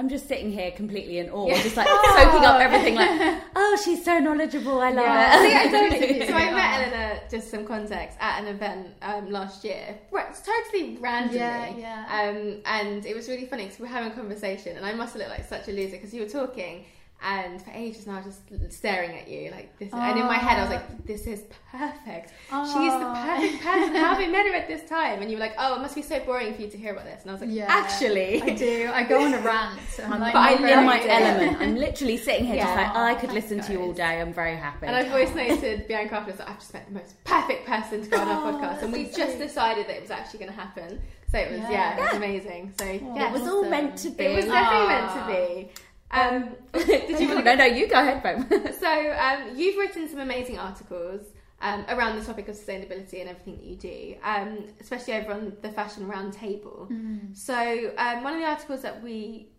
I'm 0.00 0.08
just 0.08 0.26
sitting 0.28 0.50
here 0.50 0.70
completely 0.70 1.18
in 1.18 1.28
awe, 1.28 1.46
Yeah. 1.48 1.62
just 1.62 1.76
like 1.76 1.86
soaking 1.86 2.44
up 2.46 2.58
everything. 2.58 2.94
Like, 2.94 3.42
oh, 3.54 3.78
she's 3.84 4.02
so 4.02 4.18
knowledgeable. 4.18 4.80
I 4.80 4.92
love 4.92 5.04
Yeah. 5.04 5.34
So, 5.36 5.44
it. 5.44 5.70
totally. 5.70 6.00
Thank 6.00 6.20
you. 6.22 6.26
so 6.26 6.32
I 6.32 6.50
met 6.54 6.70
Oh. 6.70 6.82
Eleanor, 6.96 7.20
just 7.30 7.50
some 7.50 7.66
context, 7.66 8.16
at 8.18 8.40
an 8.40 8.48
event 8.48 8.86
um, 9.02 9.30
last 9.30 9.62
year. 9.62 9.98
Right, 10.10 10.34
totally 10.42 10.96
randomly. 10.96 11.38
Yeah, 11.40 11.76
yeah. 11.76 12.30
Um, 12.30 12.62
and 12.64 13.04
it 13.04 13.14
was 13.14 13.28
really 13.28 13.44
funny 13.44 13.64
because 13.64 13.78
we 13.78 13.82
were 13.88 13.92
having 13.92 14.10
a 14.10 14.14
conversation, 14.14 14.74
and 14.78 14.86
I 14.86 14.94
must 14.94 15.12
have 15.12 15.20
looked 15.20 15.32
like 15.38 15.46
such 15.46 15.68
a 15.68 15.72
loser 15.72 15.96
because 15.96 16.14
you 16.14 16.22
were 16.22 16.28
talking, 16.30 16.86
and 17.22 17.60
for 17.62 17.70
ages 17.72 18.06
now, 18.06 18.14
I 18.14 18.22
was 18.22 18.36
just 18.58 18.72
staring 18.78 19.10
at 19.18 19.28
you 19.28 19.50
like 19.50 19.78
this. 19.78 19.92
And 19.92 20.18
in 20.18 20.26
my 20.26 20.36
head, 20.36 20.58
I 20.58 20.62
was 20.62 20.70
like, 20.70 20.82
ah. 20.88 20.94
"This 21.04 21.26
is 21.26 21.42
perfect. 21.70 22.30
She's 22.30 22.48
the 22.48 23.06
ah. 23.06 23.36
perfect 23.36 23.62
person. 23.62 23.94
How 23.94 24.14
have 24.14 24.18
we 24.18 24.26
met 24.28 24.46
her 24.46 24.54
at 24.54 24.68
this 24.68 24.88
time?" 24.88 25.20
And 25.20 25.30
you 25.30 25.36
were 25.36 25.40
like, 25.42 25.54
"Oh, 25.58 25.76
it 25.76 25.80
must 25.82 25.94
be 25.94 26.02
so 26.02 26.18
boring 26.20 26.54
for 26.54 26.62
you 26.62 26.70
to 26.70 26.78
hear 26.78 26.92
about 26.92 27.04
this." 27.04 27.22
And 27.22 27.30
I 27.30 27.34
was 27.34 27.40
like, 27.42 27.50
Yeah, 27.52 27.66
"Actually, 27.68 28.40
I 28.42 28.54
do. 28.54 28.90
I 28.92 29.02
go 29.04 29.22
on 29.22 29.34
a 29.34 29.40
rant. 29.40 29.80
I'm 30.04 30.20
like, 30.20 30.32
but 30.32 30.38
I'm 30.40 30.64
in 30.64 30.84
my 30.86 30.98
good. 30.98 31.10
element. 31.10 31.60
I'm 31.60 31.76
literally 31.76 32.16
sitting 32.16 32.46
here 32.46 32.56
just 32.56 32.68
Yeah. 32.74 32.92
like, 32.92 32.96
I 32.96 33.20
could 33.20 33.32
listen 33.32 33.60
to 33.60 33.72
you 33.72 33.82
all 33.82 33.92
day. 33.92 34.20
I'm 34.20 34.32
very 34.32 34.56
happy. 34.56 34.86
And 34.86 34.96
I've 34.96 35.10
always 35.12 35.34
noted 35.34 35.86
Bianca 35.88 36.14
after 36.16 36.32
this, 36.32 36.40
I've 36.40 36.58
just 36.58 36.72
met 36.72 36.86
the 36.88 36.94
most 36.94 37.22
perfect 37.24 37.66
person 37.66 38.02
to 38.02 38.08
go 38.08 38.18
on 38.18 38.28
our 38.28 38.48
Oh, 38.48 38.54
podcast, 38.56 38.82
and 38.82 38.92
we 38.92 39.04
that's 39.04 39.16
just 39.16 39.36
sweet. 39.36 39.46
decided 39.46 39.86
that 39.88 39.96
it 39.96 40.02
was 40.02 40.10
actually 40.10 40.38
going 40.40 40.52
to 40.52 40.56
happen. 40.58 41.00
So 41.30 41.38
it 41.38 41.50
was, 41.52 41.60
yeah, 41.60 41.70
Yeah. 41.70 41.96
it 41.96 42.00
was 42.06 42.14
amazing. 42.14 42.72
So 42.78 42.84
Oh, 42.86 43.14
yeah, 43.16 43.28
it 43.28 43.32
was 43.32 43.42
all 43.48 43.64
meant 43.68 43.96
to 43.98 44.10
be. 44.10 44.24
it 44.24 44.34
was 44.36 44.46
definitely 44.46 44.88
meant 44.88 45.06
Ah. 45.10 45.26
to 45.26 45.32
be. 45.32 45.70
Um, 46.12 46.56
did 46.72 47.20
you 47.20 47.28
want 47.28 47.44
no, 47.44 47.52
to 47.52 47.56
no, 47.56 47.64
you 47.64 47.86
go 47.88 48.00
ahead, 48.00 48.22
babe. 48.22 48.68
So 48.80 48.88
um, 49.18 49.56
you've 49.56 49.76
written 49.78 50.08
some 50.08 50.20
amazing 50.20 50.58
articles. 50.58 51.22
Um, 51.62 51.84
around 51.90 52.18
the 52.18 52.24
topic 52.24 52.48
of 52.48 52.56
sustainability 52.56 53.20
and 53.20 53.28
everything 53.28 53.56
that 53.58 53.64
you 53.64 53.76
do, 53.76 54.14
um, 54.24 54.64
especially 54.80 55.12
over 55.12 55.32
on 55.34 55.52
the 55.60 55.68
Fashion 55.68 56.08
Roundtable. 56.08 56.88
Mm. 56.90 57.36
So 57.36 57.92
um, 57.98 58.24
one 58.24 58.32
of 58.32 58.40
the 58.40 58.46
articles 58.46 58.80
that 58.80 59.02
we 59.02 59.50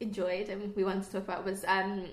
enjoyed 0.00 0.48
and 0.48 0.74
we 0.74 0.82
wanted 0.82 1.04
to 1.04 1.12
talk 1.12 1.24
about 1.24 1.44
was 1.44 1.62
um, 1.68 2.06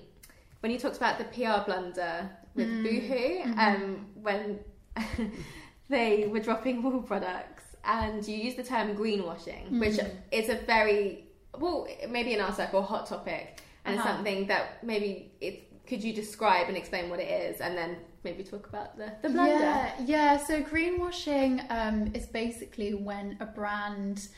when 0.60 0.70
you 0.70 0.78
talked 0.78 0.98
about 0.98 1.16
the 1.16 1.24
PR 1.24 1.64
blunder 1.64 2.28
with 2.54 2.68
Mm. 2.68 2.82
Boohoo 2.82 3.54
Mhm. 3.54 3.58
um, 3.58 4.06
when 4.20 4.58
they 5.88 6.26
were 6.28 6.40
dropping 6.40 6.82
wool 6.82 7.02
products, 7.02 7.64
and 7.84 8.26
you 8.28 8.36
used 8.36 8.56
the 8.58 8.62
term 8.62 8.94
greenwashing, 8.94 9.80
which 9.80 9.94
Mm. 9.96 10.10
is 10.32 10.48
a 10.50 10.56
very 10.56 11.24
well, 11.58 11.88
maybe 12.10 12.34
in 12.34 12.40
our 12.42 12.52
circle, 12.52 12.82
hot 12.82 13.06
topic, 13.06 13.60
and 13.84 13.98
Uh-huh. 13.98 14.08
something 14.08 14.46
that 14.48 14.82
maybe 14.84 15.32
it 15.40 15.86
could 15.86 16.02
you 16.04 16.12
describe 16.12 16.68
and 16.68 16.76
explain 16.76 17.10
what 17.10 17.20
it 17.20 17.30
is, 17.46 17.60
and 17.60 17.76
then 17.76 17.96
maybe 18.22 18.44
talk 18.44 18.68
about 18.68 18.96
the 18.96 19.12
the 19.22 19.28
blunder. 19.30 19.52
Yeah, 19.58 19.92
yeah. 20.04 20.36
So 20.36 20.62
greenwashing 20.62 21.64
um, 21.70 22.12
is 22.14 22.26
basically 22.26 22.94
when 22.94 23.36
a 23.40 23.46
brand, 23.46 24.28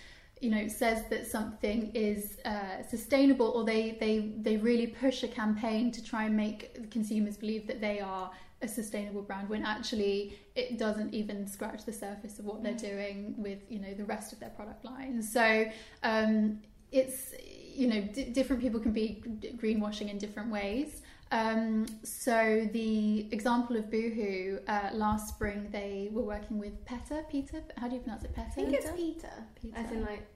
you 0.40 0.50
know, 0.50 0.68
says 0.68 1.04
that 1.10 1.26
something 1.26 1.90
is 1.94 2.38
uh, 2.44 2.82
sustainable, 2.88 3.48
or 3.56 3.64
they 3.64 3.96
they 4.00 4.32
they 4.46 4.56
really 4.56 4.86
push 4.86 5.22
a 5.24 5.28
campaign 5.28 5.90
to 5.92 6.02
try 6.02 6.24
and 6.24 6.36
make 6.36 6.90
consumers 6.90 7.36
believe 7.36 7.66
that 7.66 7.80
they 7.80 8.00
are 8.00 8.30
a 8.62 8.68
sustainable 8.68 9.22
brand 9.22 9.48
when 9.48 9.64
actually 9.64 10.38
it 10.54 10.78
doesn't 10.78 11.12
even 11.12 11.48
scratch 11.48 11.84
the 11.84 11.92
surface 11.92 12.38
of 12.38 12.44
what 12.44 12.62
they're 12.62 12.84
doing 12.92 13.34
with 13.36 13.58
you 13.68 13.80
know 13.80 13.92
the 13.94 14.04
rest 14.04 14.32
of 14.32 14.38
their 14.38 14.50
product 14.50 14.84
line. 14.84 15.20
So 15.20 15.64
um, 16.04 16.60
it's 16.92 17.34
you 17.74 17.86
know 17.88 18.00
d- 18.00 18.24
different 18.24 18.60
people 18.62 18.80
can 18.80 18.92
be 18.92 19.22
greenwashing 19.56 20.10
in 20.10 20.18
different 20.18 20.50
ways. 20.50 21.02
Um, 21.30 21.86
so 22.02 22.68
the 22.72 23.26
example 23.32 23.76
of 23.76 23.90
Boohoo 23.90 24.58
uh, 24.68 24.90
last 24.92 25.30
spring, 25.30 25.68
they 25.72 26.10
were 26.12 26.22
working 26.22 26.58
with 26.58 26.84
PETA. 26.84 27.24
Peter, 27.30 27.62
how 27.78 27.88
do 27.88 27.94
you 27.94 28.02
pronounce 28.02 28.24
it? 28.24 28.34
PETA. 28.34 28.48
I 28.48 28.50
think 28.50 28.72
it's 28.74 28.90
Peter, 28.90 29.32
Peter. 29.60 29.76
as 29.76 29.90
in 29.90 30.02
like. 30.04 30.26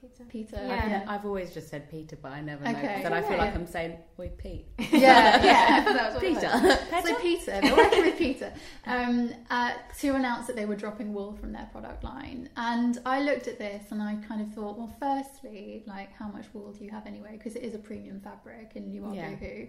Peter. 0.00 0.24
Peter. 0.30 0.56
Yeah. 0.66 1.04
I've 1.06 1.26
always 1.26 1.52
just 1.52 1.68
said 1.68 1.90
Peter, 1.90 2.16
but 2.20 2.32
I 2.32 2.40
never 2.40 2.62
Okay. 2.66 2.72
know. 2.72 3.02
Then 3.02 3.12
I 3.12 3.20
feel 3.22 3.36
like 3.36 3.54
I'm 3.54 3.66
saying, 3.66 3.98
"Oi, 4.18 4.30
Pete." 4.38 4.66
yeah, 4.92 5.42
yeah. 5.44 5.84
That's 5.92 6.14
was. 6.14 6.22
Peter. 6.22 7.06
So 7.06 7.14
Peter, 7.16 7.60
they're 7.60 7.76
working 7.76 8.02
with 8.04 8.16
Peter 8.16 8.52
um, 8.86 9.32
uh, 9.50 9.72
to 10.00 10.14
announce 10.14 10.46
that 10.46 10.56
they 10.56 10.64
were 10.64 10.76
dropping 10.76 11.12
wool 11.12 11.34
from 11.34 11.52
their 11.52 11.68
product 11.70 12.02
line. 12.02 12.48
And 12.56 12.98
I 13.04 13.20
looked 13.22 13.46
at 13.46 13.58
this 13.58 13.90
and 13.90 14.02
I 14.02 14.16
kind 14.26 14.40
of 14.40 14.52
thought, 14.54 14.78
well, 14.78 14.94
firstly, 14.98 15.84
like 15.86 16.12
how 16.14 16.28
much 16.28 16.46
wool 16.54 16.72
do 16.72 16.82
you 16.84 16.90
have 16.90 17.06
anyway? 17.06 17.32
Because 17.32 17.54
it 17.56 17.62
is 17.62 17.74
a 17.74 17.78
premium 17.78 18.20
fabric 18.20 18.72
and 18.76 18.92
you 18.92 19.04
are 19.04 19.14
Yeah. 19.14 19.30
boohoo. 19.30 19.66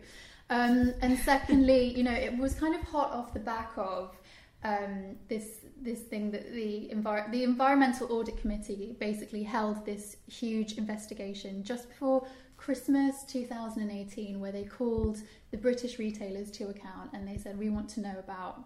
Um, 0.49 0.93
and 1.01 1.17
secondly, 1.19 1.93
you 1.97 2.03
know, 2.03 2.13
it 2.13 2.37
was 2.37 2.53
kind 2.55 2.75
of 2.75 2.81
hot 2.81 3.11
off 3.11 3.33
the 3.33 3.39
back 3.39 3.71
of 3.77 4.17
um, 4.63 5.15
this 5.27 5.60
this 5.83 6.01
thing 6.01 6.31
that 6.31 6.51
the 6.51 6.89
envir- 6.93 7.31
the 7.31 7.43
environmental 7.43 8.11
audit 8.11 8.37
committee 8.37 8.95
basically 8.99 9.43
held 9.43 9.85
this 9.85 10.17
huge 10.27 10.73
investigation 10.73 11.63
just 11.63 11.89
before 11.89 12.27
Christmas 12.57 13.23
2018, 13.23 14.39
where 14.39 14.51
they 14.51 14.63
called 14.63 15.17
the 15.49 15.57
British 15.57 15.97
retailers 15.97 16.51
to 16.51 16.69
account 16.69 17.09
and 17.13 17.27
they 17.27 17.37
said, 17.37 17.57
we 17.57 17.69
want 17.69 17.89
to 17.89 18.01
know 18.01 18.15
about 18.19 18.63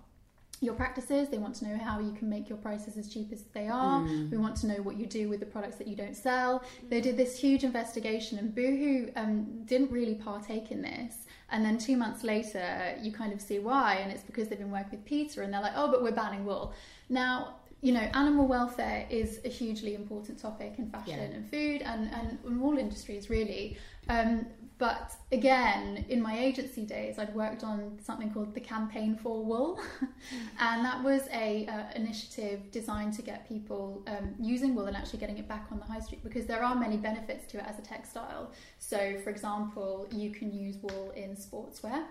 your 0.62 0.74
practices. 0.74 1.30
They 1.30 1.38
want 1.38 1.56
to 1.56 1.66
know 1.66 1.78
how 1.78 2.00
you 2.00 2.12
can 2.14 2.30
make 2.30 2.50
your 2.50 2.58
prices 2.58 2.98
as 2.98 3.12
cheap 3.12 3.32
as 3.32 3.44
they 3.54 3.68
are. 3.68 4.02
Mm. 4.02 4.32
We 4.32 4.38
want 4.38 4.56
to 4.58 4.68
know 4.68 4.82
what 4.82 4.98
you 4.98 5.06
do 5.06 5.30
with 5.30 5.40
the 5.40 5.46
products 5.46 5.78
that 5.78 5.88
you 5.88 5.96
don't 5.96 6.16
sell. 6.16 6.64
They 6.90 7.02
did 7.02 7.18
this 7.18 7.38
huge 7.38 7.64
investigation, 7.64 8.38
and 8.38 8.54
Boohoo 8.54 9.12
um, 9.16 9.64
didn't 9.66 9.92
really 9.92 10.16
partake 10.16 10.72
in 10.72 10.82
this. 10.82 11.25
And 11.52 11.64
then 11.64 11.78
two 11.78 11.96
months 11.96 12.24
later, 12.24 12.96
you 13.02 13.12
kind 13.12 13.32
of 13.32 13.40
see 13.40 13.60
why, 13.60 13.96
and 13.96 14.12
it's 14.12 14.24
because 14.24 14.48
they've 14.48 14.58
been 14.60 14.72
working 14.72 14.92
with 15.00 15.06
Peter, 15.06 15.44
and 15.44 15.54
they're 15.54 15.62
like, 15.62 15.74
oh, 15.76 15.90
but 15.92 16.02
we're 16.02 16.12
banning 16.12 16.46
wool. 16.46 16.74
Now, 17.10 17.56
you 17.82 17.94
know, 17.94 18.08
animal 18.14 18.48
welfare 18.48 19.06
is 19.10 19.40
a 19.46 19.50
hugely 19.50 19.94
important 19.94 20.40
topic 20.40 20.76
in 20.80 20.90
fashion 20.90 21.20
Yeah. 21.20 21.36
and 21.38 21.50
food 21.52 21.82
and, 21.84 22.10
and 22.14 22.40
in 22.48 22.62
all 22.62 22.78
industries, 22.78 23.30
really. 23.30 23.78
Um, 24.10 24.48
but 24.78 25.14
again, 25.32 26.06
in 26.10 26.22
my 26.22 26.38
agency 26.38 26.86
days, 26.86 27.18
I'd 27.18 27.34
worked 27.34 27.64
on 27.64 27.98
something 28.04 28.32
called 28.32 28.54
the 28.54 28.60
Campaign 28.60 29.18
for 29.22 29.44
Wool, 29.44 29.80
and 30.60 30.84
that 30.84 31.04
was 31.04 31.24
a 31.32 31.66
uh, 31.68 31.84
initiative 31.96 32.72
designed 32.72 33.14
to 33.14 33.22
get 33.22 33.48
people 33.48 34.04
um, 34.08 34.36
using 34.40 34.76
wool 34.76 34.86
and 34.86 34.98
actually 34.98 35.20
getting 35.20 35.38
it 35.38 35.48
back 35.48 35.68
on 35.72 35.80
the 35.80 35.86
high 35.86 36.00
street 36.00 36.24
because 36.24 36.46
there 36.46 36.64
are 36.64 36.76
many 36.76 36.98
benefits 36.98 37.46
to 37.52 37.58
it 37.60 37.66
as 37.66 37.80
a 37.80 37.82
textile. 37.82 38.52
So, 38.80 39.18
for 39.24 39.30
example, 39.30 40.08
you 40.12 40.32
can 40.32 40.52
use 40.52 40.78
wool 40.78 41.12
in 41.16 41.36
sportswear. 41.36 42.04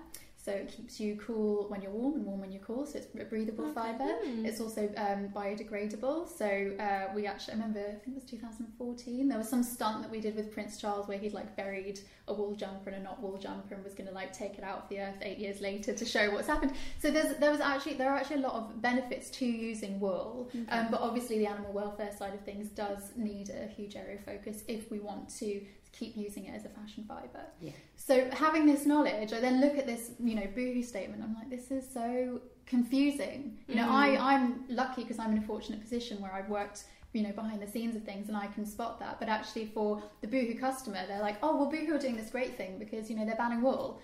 So 0.44 0.52
it 0.52 0.68
keeps 0.68 1.00
you 1.00 1.16
cool 1.16 1.64
when 1.68 1.80
you're 1.80 1.90
warm 1.90 2.16
and 2.16 2.26
warm 2.26 2.40
when 2.40 2.52
you're 2.52 2.60
cool. 2.62 2.84
So 2.84 2.98
it's 2.98 3.06
a 3.18 3.24
breathable 3.24 3.72
fibre. 3.72 4.04
Mm. 4.26 4.44
It's 4.44 4.60
also 4.60 4.92
um, 4.98 5.30
biodegradable. 5.34 6.28
So 6.28 6.72
uh, 6.78 7.14
we 7.14 7.26
actually, 7.26 7.54
I 7.54 7.56
remember, 7.56 7.80
I 7.80 8.04
think 8.04 8.08
it 8.08 8.14
was 8.16 8.24
2014. 8.24 9.26
There 9.26 9.38
was 9.38 9.48
some 9.48 9.62
stunt 9.62 10.02
that 10.02 10.10
we 10.10 10.20
did 10.20 10.36
with 10.36 10.52
Prince 10.52 10.78
Charles 10.78 11.08
where 11.08 11.16
he'd 11.16 11.32
like 11.32 11.56
buried 11.56 12.00
a 12.26 12.32
wool 12.32 12.54
jumper 12.54 12.88
and 12.90 13.00
a 13.00 13.04
not 13.04 13.20
wool 13.20 13.36
jumper 13.36 13.74
and 13.74 13.84
was 13.84 13.92
going 13.94 14.06
to 14.08 14.14
like 14.14 14.32
take 14.32 14.56
it 14.56 14.64
out 14.64 14.78
of 14.82 14.88
the 14.88 14.98
earth 14.98 15.16
eight 15.22 15.38
years 15.38 15.60
later 15.60 15.92
to 15.92 16.04
show 16.04 16.30
what's 16.30 16.46
happened. 16.48 16.72
So 17.00 17.10
there's 17.10 17.36
there 17.36 17.50
was 17.50 17.60
actually 17.60 17.94
there 17.94 18.10
are 18.10 18.16
actually 18.16 18.36
a 18.36 18.46
lot 18.48 18.54
of 18.54 18.80
benefits 18.80 19.28
to 19.30 19.46
using 19.46 20.00
wool, 20.00 20.50
um, 20.70 20.88
but 20.90 21.00
obviously 21.00 21.38
the 21.38 21.46
animal 21.46 21.72
welfare 21.72 22.12
side 22.16 22.34
of 22.34 22.40
things 22.40 22.68
does 22.68 23.12
need 23.16 23.50
a 23.50 23.66
huge 23.66 23.94
area 23.96 24.16
of 24.16 24.24
focus 24.24 24.64
if 24.68 24.90
we 24.90 25.00
want 25.00 25.28
to 25.40 25.60
keep 25.92 26.16
using 26.16 26.46
it 26.46 26.54
as 26.56 26.64
a 26.64 26.68
fashion 26.70 27.04
fibre. 27.06 27.46
Yeah. 27.60 27.70
So 27.96 28.28
having 28.32 28.66
this 28.66 28.84
knowledge, 28.84 29.32
I 29.32 29.38
then 29.38 29.60
look 29.60 29.78
at 29.78 29.86
this, 29.86 30.10
you 30.18 30.34
know, 30.34 30.46
boohoo 30.54 30.82
statement. 30.82 31.22
I'm 31.22 31.34
like, 31.34 31.50
this 31.50 31.70
is 31.70 31.84
so 31.88 32.40
confusing. 32.66 33.58
You 33.68 33.76
know, 33.76 33.86
Mm. 33.86 33.90
I 33.90 34.34
I'm 34.34 34.64
lucky 34.68 35.02
because 35.02 35.18
I'm 35.18 35.30
in 35.32 35.38
a 35.38 35.46
fortunate 35.46 35.80
position 35.80 36.20
where 36.20 36.32
I've 36.32 36.48
worked, 36.48 36.84
you 37.14 37.22
know, 37.22 37.32
behind 37.32 37.62
the 37.62 37.66
scenes 37.66 37.96
of 37.96 38.02
things 38.02 38.28
and 38.28 38.36
I 38.36 38.48
can 38.48 38.66
spot 38.66 38.98
that. 39.00 39.18
But 39.18 39.28
actually, 39.28 39.66
for 39.66 40.02
the 40.20 40.26
boohoo 40.26 40.58
customer, 40.58 41.06
they're 41.06 41.22
like, 41.22 41.36
oh, 41.42 41.56
well, 41.56 41.66
boohoo 41.66 41.94
are 41.94 41.98
doing 41.98 42.16
this 42.16 42.28
great 42.28 42.56
thing 42.56 42.78
because 42.78 43.08
you 43.08 43.16
know 43.16 43.24
they're 43.24 43.36
banning 43.36 43.62
wool. 43.62 44.00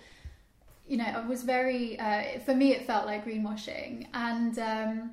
You 0.87 0.97
know, 0.97 1.05
I 1.05 1.27
was 1.27 1.43
very. 1.43 1.99
Uh, 1.99 2.39
for 2.45 2.55
me, 2.55 2.73
it 2.73 2.87
felt 2.87 3.05
like 3.05 3.25
greenwashing, 3.25 4.07
and. 4.13 4.57
Um, 4.57 5.11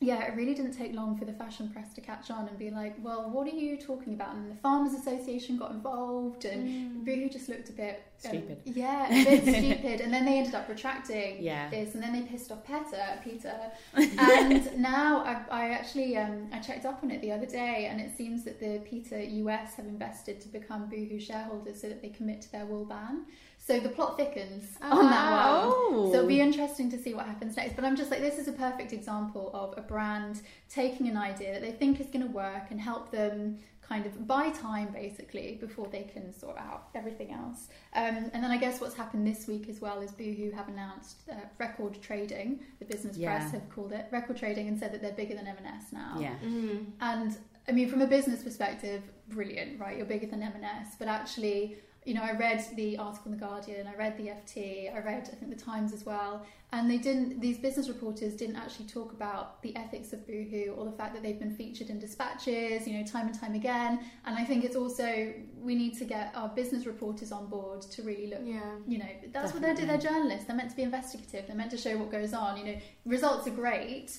yeah, 0.00 0.22
it 0.26 0.36
really 0.36 0.54
didn't 0.54 0.72
take 0.72 0.94
long 0.94 1.18
for 1.18 1.24
the 1.24 1.32
fashion 1.32 1.68
press 1.70 1.92
to 1.94 2.00
catch 2.00 2.30
on 2.30 2.46
and 2.46 2.56
be 2.56 2.70
like, 2.70 2.94
well, 3.02 3.28
what 3.30 3.46
are 3.48 3.56
you 3.56 3.76
talking 3.76 4.14
about? 4.14 4.34
And 4.34 4.50
the 4.50 4.54
Farmers 4.56 4.92
Association 4.94 5.56
got 5.58 5.72
involved, 5.72 6.44
and 6.44 7.04
Boohoo 7.04 7.28
just 7.28 7.48
looked 7.48 7.68
a 7.70 7.72
bit 7.72 8.04
um, 8.24 8.30
Stupid. 8.30 8.58
yeah, 8.64 9.08
a 9.12 9.24
bit 9.24 9.42
stupid. 9.64 10.00
And 10.00 10.12
then 10.12 10.24
they 10.24 10.38
ended 10.38 10.54
up 10.54 10.68
retracting 10.68 11.42
Yeah. 11.42 11.68
this, 11.70 11.94
and 11.94 12.02
then 12.02 12.12
they 12.12 12.22
pissed 12.22 12.52
off 12.52 12.64
Peter, 12.64 13.04
Peter. 13.24 13.54
And 14.20 14.76
now 14.80 15.24
I, 15.24 15.42
I 15.50 15.68
actually 15.70 16.16
um, 16.16 16.48
I 16.52 16.58
checked 16.60 16.84
up 16.84 17.00
on 17.02 17.10
it 17.10 17.20
the 17.20 17.32
other 17.32 17.46
day, 17.46 17.88
and 17.90 18.00
it 18.00 18.16
seems 18.16 18.44
that 18.44 18.60
the 18.60 18.80
Peter 18.88 19.20
US 19.20 19.74
have 19.74 19.86
invested 19.86 20.40
to 20.42 20.48
become 20.48 20.88
Boohoo 20.88 21.18
shareholders 21.18 21.80
so 21.80 21.88
that 21.88 22.02
they 22.02 22.10
commit 22.10 22.40
to 22.42 22.52
their 22.52 22.66
wool 22.66 22.84
ban. 22.84 23.24
So 23.68 23.78
the 23.78 23.90
plot 23.90 24.16
thickens 24.16 24.64
Oh, 24.80 24.98
on 25.00 25.10
that 25.10 25.30
wow. 25.30 25.68
one. 25.90 26.10
So 26.10 26.14
it'll 26.20 26.26
be 26.26 26.40
interesting 26.40 26.90
to 26.90 26.98
see 26.98 27.12
what 27.12 27.26
happens 27.26 27.54
next. 27.58 27.76
But 27.76 27.84
I'm 27.84 27.96
just 27.96 28.10
like, 28.10 28.20
this 28.20 28.38
is 28.38 28.48
a 28.48 28.52
perfect 28.52 28.94
example 28.94 29.50
of 29.52 29.74
a 29.76 29.82
brand 29.82 30.40
taking 30.70 31.06
an 31.06 31.18
idea 31.18 31.52
that 31.52 31.60
they 31.60 31.72
think 31.72 32.00
is 32.00 32.06
going 32.06 32.26
to 32.26 32.32
work 32.32 32.70
and 32.70 32.80
help 32.80 33.10
them 33.10 33.58
kind 33.82 34.06
of 34.06 34.26
buy 34.26 34.48
time 34.50 34.88
basically 34.92 35.58
before 35.60 35.86
they 35.88 36.04
can 36.04 36.32
sort 36.32 36.56
out 36.56 36.88
everything 36.94 37.30
else. 37.30 37.68
Um, 37.94 38.30
and 38.32 38.42
then 38.42 38.50
I 38.50 38.56
guess 38.56 38.80
what's 38.80 38.94
happened 38.94 39.26
this 39.26 39.46
week 39.46 39.68
as 39.68 39.82
well 39.82 40.00
is 40.00 40.12
Boohoo 40.12 40.50
have 40.52 40.68
announced 40.68 41.16
uh, 41.30 41.34
record 41.58 41.98
trading. 42.00 42.60
The 42.78 42.86
business 42.86 43.18
Yeah. 43.18 43.36
press 43.36 43.52
have 43.52 43.68
called 43.68 43.92
it 43.92 44.06
record 44.10 44.38
trading 44.38 44.68
and 44.68 44.78
said 44.78 44.92
that 44.94 45.02
they're 45.02 45.12
bigger 45.12 45.34
than 45.34 45.46
M&S 45.46 45.92
now. 45.92 46.16
Yeah. 46.18 46.36
Mm. 46.42 46.86
And 47.02 47.36
I 47.68 47.72
mean, 47.72 47.90
from 47.90 48.00
a 48.00 48.06
business 48.06 48.42
perspective, 48.42 49.02
brilliant, 49.28 49.78
right? 49.78 49.94
You're 49.98 50.06
bigger 50.06 50.26
than 50.26 50.42
M&S, 50.42 50.94
but 50.98 51.06
actually, 51.08 51.76
you 52.08 52.14
know, 52.14 52.22
I 52.22 52.32
read 52.32 52.64
the 52.74 52.96
article 52.96 53.30
in 53.30 53.38
the 53.38 53.44
Guardian, 53.46 53.86
I 53.86 53.94
read 53.94 54.16
the 54.16 54.28
FT, 54.28 54.94
I 54.94 55.00
read 55.00 55.28
I 55.30 55.36
think 55.36 55.54
the 55.56 55.62
Times 55.62 55.92
as 55.92 56.06
well, 56.06 56.46
and 56.72 56.90
they 56.90 56.96
didn't. 56.96 57.38
These 57.40 57.58
business 57.58 57.88
reporters 57.88 58.34
didn't 58.34 58.56
actually 58.56 58.86
talk 58.86 59.12
about 59.12 59.60
the 59.62 59.76
ethics 59.76 60.14
of 60.14 60.26
Boohoo 60.26 60.72
or 60.76 60.86
the 60.86 60.92
fact 60.92 61.12
that 61.14 61.22
they've 61.22 61.38
been 61.38 61.54
featured 61.54 61.90
in 61.90 61.98
dispatches, 61.98 62.88
you 62.88 62.94
know, 62.98 63.04
time 63.04 63.26
and 63.26 63.38
time 63.38 63.54
again. 63.54 64.00
And 64.24 64.36
I 64.38 64.44
think 64.44 64.64
it's 64.64 64.76
also 64.76 65.34
we 65.60 65.74
need 65.74 65.98
to 65.98 66.04
get 66.06 66.32
our 66.34 66.48
business 66.48 66.86
reporters 66.86 67.30
on 67.30 67.46
board 67.46 67.82
to 67.82 68.02
really 68.02 68.28
look 68.28 68.40
Yeah. 68.44 68.60
you 68.86 68.98
know 68.98 69.08
that's 69.32 69.52
what 69.52 69.62
they 69.62 69.74
do 69.74 69.84
they're 69.86 69.98
journalists 69.98 70.46
they're 70.46 70.56
meant 70.56 70.70
to 70.70 70.76
be 70.76 70.82
investigative 70.82 71.46
they're 71.46 71.56
meant 71.56 71.70
to 71.72 71.76
show 71.76 71.96
what 71.98 72.10
goes 72.10 72.32
on 72.32 72.56
you 72.56 72.64
know 72.64 72.76
results 73.04 73.46
are 73.46 73.50
great 73.50 74.18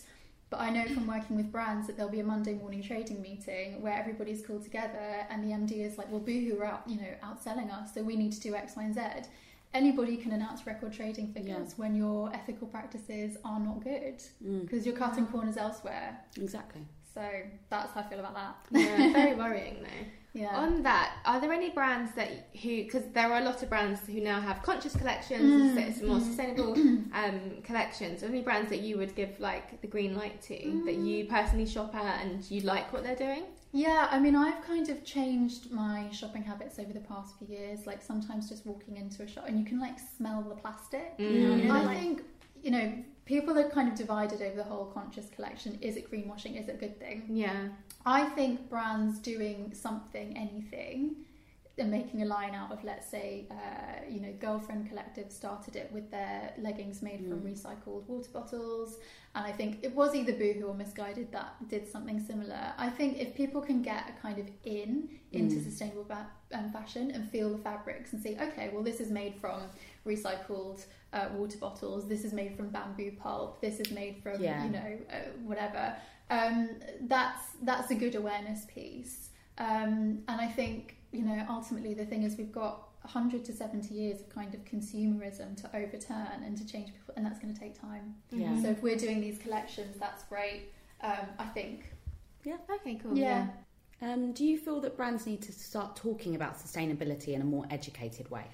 but 0.49 0.59
I 0.59 0.69
know 0.69 0.85
from 0.87 1.05
working 1.07 1.35
with 1.35 1.51
brands 1.51 1.85
that 1.87 1.95
there'll 1.95 2.11
be 2.11 2.19
a 2.21 2.23
Monday 2.23 2.53
morning 2.53 2.81
trading 2.81 3.21
meeting 3.21 3.81
where 3.81 3.93
everybody's 3.93 4.45
called 4.45 4.63
together 4.63 5.25
and 5.29 5.43
the 5.43 5.49
MD 5.55 5.85
is 5.85 5.97
like, 5.97 6.09
well, 6.11 6.19
Boohoo 6.19 6.57
we're 6.57 6.65
out, 6.65 6.83
you 6.87 6.97
know, 6.97 7.13
outselling 7.23 7.71
us, 7.71 7.93
so 7.93 8.01
we 8.03 8.15
need 8.15 8.31
to 8.33 8.39
do 8.39 8.55
X, 8.55 8.75
Y, 8.75 8.83
and 8.83 8.93
Z. 8.95 9.01
Anybody 9.73 10.17
can 10.17 10.31
announce 10.31 10.65
record 10.65 10.93
trading 10.93 11.31
figures 11.31 11.69
Yeah. 11.69 11.75
when 11.75 11.95
your 11.95 12.33
ethical 12.33 12.67
practices 12.67 13.37
are 13.45 13.59
not 13.59 13.83
good 13.83 14.17
Mm, 14.43 14.61
because 14.61 14.85
you're 14.85 14.95
cutting 14.95 15.27
corners 15.27 15.57
elsewhere. 15.57 16.19
exactly. 16.37 16.81
So 17.13 17.21
that's 17.69 17.93
how 17.93 18.01
I 18.01 18.03
feel 18.09 18.19
about 18.19 18.35
that. 18.35 18.55
Yeah, 18.71 19.11
very 19.13 19.35
worrying 19.35 19.77
though. 19.81 20.05
Yeah. 20.31 20.55
On 20.55 20.83
that, 20.83 21.15
are 21.25 21.41
there 21.41 21.51
any 21.51 21.71
brands 21.71 22.13
that 22.13 22.29
who 22.61 22.83
because 22.83 23.03
there 23.13 23.31
are 23.33 23.39
a 23.41 23.43
lot 23.43 23.63
of 23.63 23.69
brands 23.69 24.01
who 24.05 24.21
now 24.21 24.39
have 24.39 24.61
conscious 24.61 24.95
collections, 24.95 25.73
Mm, 25.75 25.77
and 25.87 26.07
more 26.07 26.17
mm. 26.19 26.23
sustainable 26.27 26.73
um, 27.13 27.61
collections? 27.63 28.21
Are 28.21 28.27
any 28.27 28.41
brands 28.41 28.69
that 28.69 28.81
you 28.81 28.97
would 28.99 29.15
give 29.15 29.39
like 29.39 29.81
the 29.81 29.87
green 29.87 30.15
light 30.15 30.39
to 30.43 30.81
that 30.85 30.95
you 30.95 31.25
personally 31.25 31.65
shop 31.65 31.95
at 31.95 32.23
and 32.23 32.49
you 32.51 32.61
like 32.61 32.93
what 32.93 33.03
they're 33.03 33.15
doing? 33.15 33.43
Yeah, 33.71 34.07
I 34.11 34.19
mean, 34.19 34.35
I've 34.35 34.63
kind 34.63 34.87
of 34.89 35.03
changed 35.03 35.71
my 35.71 36.09
shopping 36.11 36.43
habits 36.43 36.77
over 36.79 36.93
the 36.93 37.01
past 37.01 37.37
few 37.39 37.47
years. 37.47 37.85
Like 37.87 38.01
sometimes 38.01 38.49
just 38.49 38.65
walking 38.67 38.97
into 38.97 39.23
a 39.23 39.27
shop 39.27 39.45
and 39.47 39.59
you 39.59 39.65
can 39.65 39.79
like 39.79 39.97
smell 39.99 40.43
the 40.43 40.55
plastic. 40.55 41.17
Mm. 41.17 41.31
You 41.61 41.63
know, 41.65 41.75
I 41.75 41.81
Like- 41.85 41.97
think 41.99 42.23
you 42.61 42.71
know 42.71 42.93
people 43.29 43.55
are 43.59 43.69
kind 43.69 43.87
of 43.87 43.93
divided 43.93 44.41
over 44.41 44.55
the 44.55 44.63
whole 44.63 44.85
conscious 44.85 45.29
collection. 45.29 45.77
Is 45.81 45.97
it 45.97 46.11
greenwashing? 46.11 46.59
Is 46.59 46.67
it 46.67 46.73
a 46.73 46.77
good 46.79 46.99
thing? 46.99 47.27
Yeah. 47.29 47.67
I 48.03 48.25
think 48.25 48.67
brands 48.71 49.19
doing 49.19 49.71
something, 49.71 50.35
anything, 50.35 51.15
and 51.79 51.89
making 51.89 52.21
a 52.21 52.25
line 52.25 52.53
out 52.53 52.71
of, 52.71 52.83
let's 52.83 53.07
say, 53.09 53.47
uh, 53.51 54.01
you 54.09 54.19
know, 54.19 54.31
Girlfriend 54.39 54.87
Collective 54.89 55.31
started 55.31 55.75
it 55.75 55.89
with 55.91 56.11
their 56.11 56.53
leggings 56.59 57.01
made 57.01 57.19
from 57.27 57.41
Mm. 57.41 57.51
recycled 57.53 58.05
water 58.07 58.29
bottles, 58.31 58.97
and 59.35 59.45
I 59.45 59.51
think 59.51 59.79
it 59.83 59.95
was 59.95 60.13
either 60.15 60.33
Boohoo 60.33 60.67
or 60.67 60.73
Missguided 60.75 61.31
that 61.31 61.67
did 61.69 61.87
something 61.87 62.19
similar. 62.19 62.73
I 62.77 62.89
think 62.89 63.17
if 63.19 63.33
people 63.35 63.61
can 63.61 63.81
get 63.81 64.03
a 64.09 64.13
kind 64.21 64.37
of 64.39 64.47
in 64.63 65.09
into 65.31 65.55
Mm. 65.57 65.63
sustainable 65.63 66.03
ba- 66.05 66.29
um, 66.53 66.71
fashion 66.71 67.11
and 67.11 67.29
feel 67.29 67.49
the 67.51 67.57
fabrics 67.59 68.13
and 68.13 68.21
see, 68.21 68.35
okay, 68.39 68.69
well, 68.73 68.83
this 68.83 68.99
is 68.99 69.09
made 69.11 69.35
from 69.35 69.61
recycled 70.05 70.85
uh, 71.13 71.27
water 71.35 71.57
bottles. 71.57 72.07
This 72.07 72.23
is 72.23 72.33
made 72.33 72.55
from 72.55 72.69
bamboo 72.69 73.11
pulp. 73.13 73.61
This 73.61 73.79
is 73.79 73.89
made 73.91 74.21
from 74.21 74.41
Yeah. 74.41 74.63
you 74.65 74.69
know 74.71 74.97
uh, 75.11 75.15
whatever. 75.43 75.95
Um, 76.29 76.69
that's 77.01 77.43
that's 77.63 77.89
a 77.91 77.95
good 77.95 78.13
awareness 78.15 78.65
piece. 78.65 79.29
Um, 79.57 80.23
and 80.27 80.39
I 80.39 80.47
think 80.47 80.95
you 81.11 81.23
know 81.23 81.45
ultimately 81.49 81.93
the 81.93 82.05
thing 82.05 82.23
is 82.23 82.37
we've 82.37 82.51
got 82.51 82.89
100 83.01 83.45
to 83.45 83.53
70 83.53 83.93
years 83.93 84.19
of 84.19 84.29
kind 84.29 84.53
of 84.53 84.63
consumerism 84.65 85.55
to 85.61 85.75
overturn 85.75 86.43
and 86.43 86.57
to 86.57 86.65
change 86.65 86.87
people, 86.87 87.13
and 87.15 87.25
that's 87.25 87.39
going 87.39 87.53
to 87.53 87.59
take 87.59 87.79
time. 87.79 88.15
Yeah. 88.31 88.49
Mhm. 88.49 88.61
So 88.61 88.69
if 88.69 88.83
we're 88.83 88.97
doing 88.97 89.21
these 89.21 89.37
collections, 89.37 89.97
that's 89.97 90.23
great. 90.25 90.73
Um, 91.01 91.27
I 91.37 91.45
think. 91.45 91.93
Yeah, 92.43 92.57
okay, 92.69 92.95
cool. 92.95 93.17
Yeah. 93.17 93.47
Um, 94.01 94.31
do 94.33 94.45
you 94.45 94.57
feel 94.57 94.79
that 94.81 94.95
brands 94.95 95.25
need 95.25 95.41
to 95.43 95.51
start 95.51 95.95
talking 95.95 96.35
about 96.35 96.57
sustainability 96.57 97.29
in 97.29 97.41
a 97.41 97.45
more 97.45 97.65
educated 97.69 98.29
way? 98.31 98.45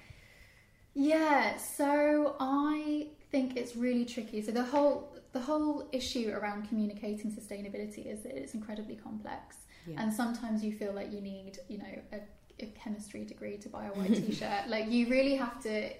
Yeah, 0.94 1.56
so 1.56 2.36
I 2.40 3.08
think 3.30 3.56
it's 3.56 3.76
really 3.76 4.04
tricky. 4.04 4.42
So 4.42 4.52
the 4.52 4.64
whole 4.64 5.12
the 5.32 5.40
whole 5.40 5.88
issue 5.92 6.32
around 6.34 6.68
communicating 6.68 7.30
sustainability 7.30 8.06
is 8.06 8.22
that 8.22 8.36
it's 8.36 8.54
incredibly 8.54 8.96
complex, 8.96 9.56
yeah. 9.86 10.00
and 10.00 10.12
sometimes 10.12 10.64
you 10.64 10.72
feel 10.72 10.92
like 10.94 11.12
you 11.12 11.20
need, 11.20 11.58
you 11.68 11.78
know, 11.78 11.94
a, 12.12 12.20
a 12.60 12.66
chemistry 12.66 13.24
degree 13.24 13.56
to 13.58 13.68
buy 13.68 13.86
a 13.86 13.90
white 13.90 14.14
t-shirt. 14.26 14.68
like 14.68 14.90
you 14.90 15.08
really 15.08 15.36
have 15.36 15.62
to, 15.62 15.90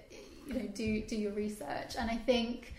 you 0.47 0.53
know, 0.53 0.67
do 0.73 1.01
do 1.01 1.15
your 1.15 1.33
research. 1.33 1.95
And 1.97 2.09
I 2.09 2.15
think 2.15 2.73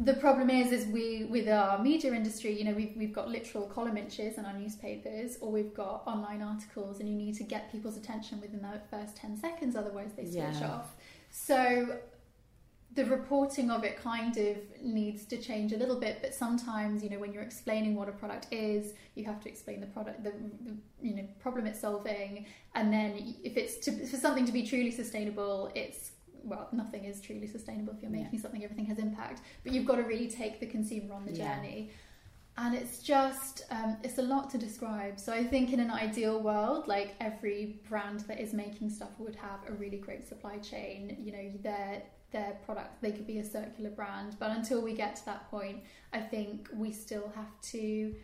the 0.00 0.14
problem 0.14 0.48
is 0.48 0.72
is 0.72 0.86
we 0.86 1.24
with 1.24 1.46
our 1.48 1.78
media 1.78 2.12
industry 2.14 2.58
you 2.58 2.64
know 2.64 2.72
we've, 2.72 2.92
we've 2.96 3.12
got 3.12 3.28
literal 3.28 3.66
column 3.66 3.98
inches 3.98 4.38
in 4.38 4.46
our 4.46 4.54
newspapers 4.54 5.36
or 5.42 5.52
we've 5.52 5.74
got 5.74 6.02
online 6.06 6.40
articles 6.40 7.00
and 7.00 7.08
you 7.08 7.14
need 7.14 7.34
to 7.36 7.44
get 7.44 7.70
people's 7.70 7.98
attention 7.98 8.40
within 8.40 8.62
the 8.62 8.80
first 8.90 9.14
10 9.16 9.36
seconds 9.36 9.76
otherwise 9.76 10.10
they 10.16 10.24
switch 10.24 10.60
yeah. 10.60 10.70
off 10.70 10.94
so 11.30 11.98
the 12.94 13.04
reporting 13.04 13.70
of 13.70 13.84
it 13.84 13.96
kind 14.02 14.36
of 14.36 14.56
needs 14.82 15.24
to 15.24 15.36
change 15.36 15.72
a 15.72 15.76
little 15.76 15.98
bit 15.98 16.18
but 16.20 16.34
sometimes 16.34 17.02
you 17.04 17.10
know 17.10 17.18
when 17.18 17.32
you're 17.32 17.42
explaining 17.42 17.94
what 17.94 18.08
a 18.08 18.12
product 18.12 18.46
is 18.50 18.94
you 19.14 19.24
have 19.24 19.40
to 19.40 19.48
explain 19.48 19.80
the 19.80 19.86
product 19.86 20.24
the, 20.24 20.32
the 20.64 20.74
you 21.00 21.14
know 21.14 21.26
problem 21.38 21.66
it's 21.66 21.80
solving 21.80 22.46
and 22.74 22.92
then 22.92 23.34
if 23.44 23.56
it's 23.56 23.76
to, 23.78 24.06
for 24.06 24.16
something 24.16 24.44
to 24.44 24.52
be 24.52 24.66
truly 24.66 24.90
sustainable 24.90 25.70
it's 25.74 26.12
well, 26.44 26.68
nothing 26.72 27.04
is 27.04 27.20
truly 27.20 27.46
sustainable 27.46 27.92
if 27.94 28.02
you're 28.02 28.10
making 28.10 28.30
yeah. 28.32 28.40
something, 28.40 28.64
everything 28.64 28.86
has 28.86 28.98
impact. 28.98 29.42
But 29.62 29.72
you've 29.72 29.86
got 29.86 29.96
to 29.96 30.02
really 30.02 30.28
take 30.28 30.60
the 30.60 30.66
consumer 30.66 31.14
on 31.14 31.26
the 31.26 31.32
journey. 31.32 31.90
And 32.56 32.74
it's 32.74 32.98
just, 32.98 33.64
um, 33.70 33.96
it's 34.02 34.18
a 34.18 34.22
lot 34.22 34.50
to 34.50 34.58
describe. 34.58 35.18
So 35.18 35.32
I 35.32 35.44
think 35.44 35.72
in 35.72 35.80
an 35.80 35.90
ideal 35.90 36.40
world, 36.40 36.88
like 36.88 37.14
every 37.20 37.80
brand 37.88 38.20
that 38.20 38.40
is 38.40 38.52
making 38.52 38.90
stuff 38.90 39.10
would 39.18 39.36
have 39.36 39.60
a 39.68 39.72
really 39.72 39.96
great 39.96 40.28
supply 40.28 40.58
chain. 40.58 41.16
You 41.20 41.32
know, 41.32 41.50
their 41.62 42.02
their 42.32 42.58
product, 42.64 43.00
they 43.02 43.12
could 43.12 43.26
be 43.26 43.38
a 43.38 43.44
circular 43.44 43.90
brand. 43.90 44.36
But 44.38 44.50
until 44.50 44.80
we 44.82 44.94
get 44.94 45.16
to 45.16 45.24
that 45.26 45.50
point, 45.50 45.82
I 46.12 46.20
think 46.20 46.68
we 46.72 46.92
still 46.92 47.32
have 47.34 47.60
to 47.72 48.14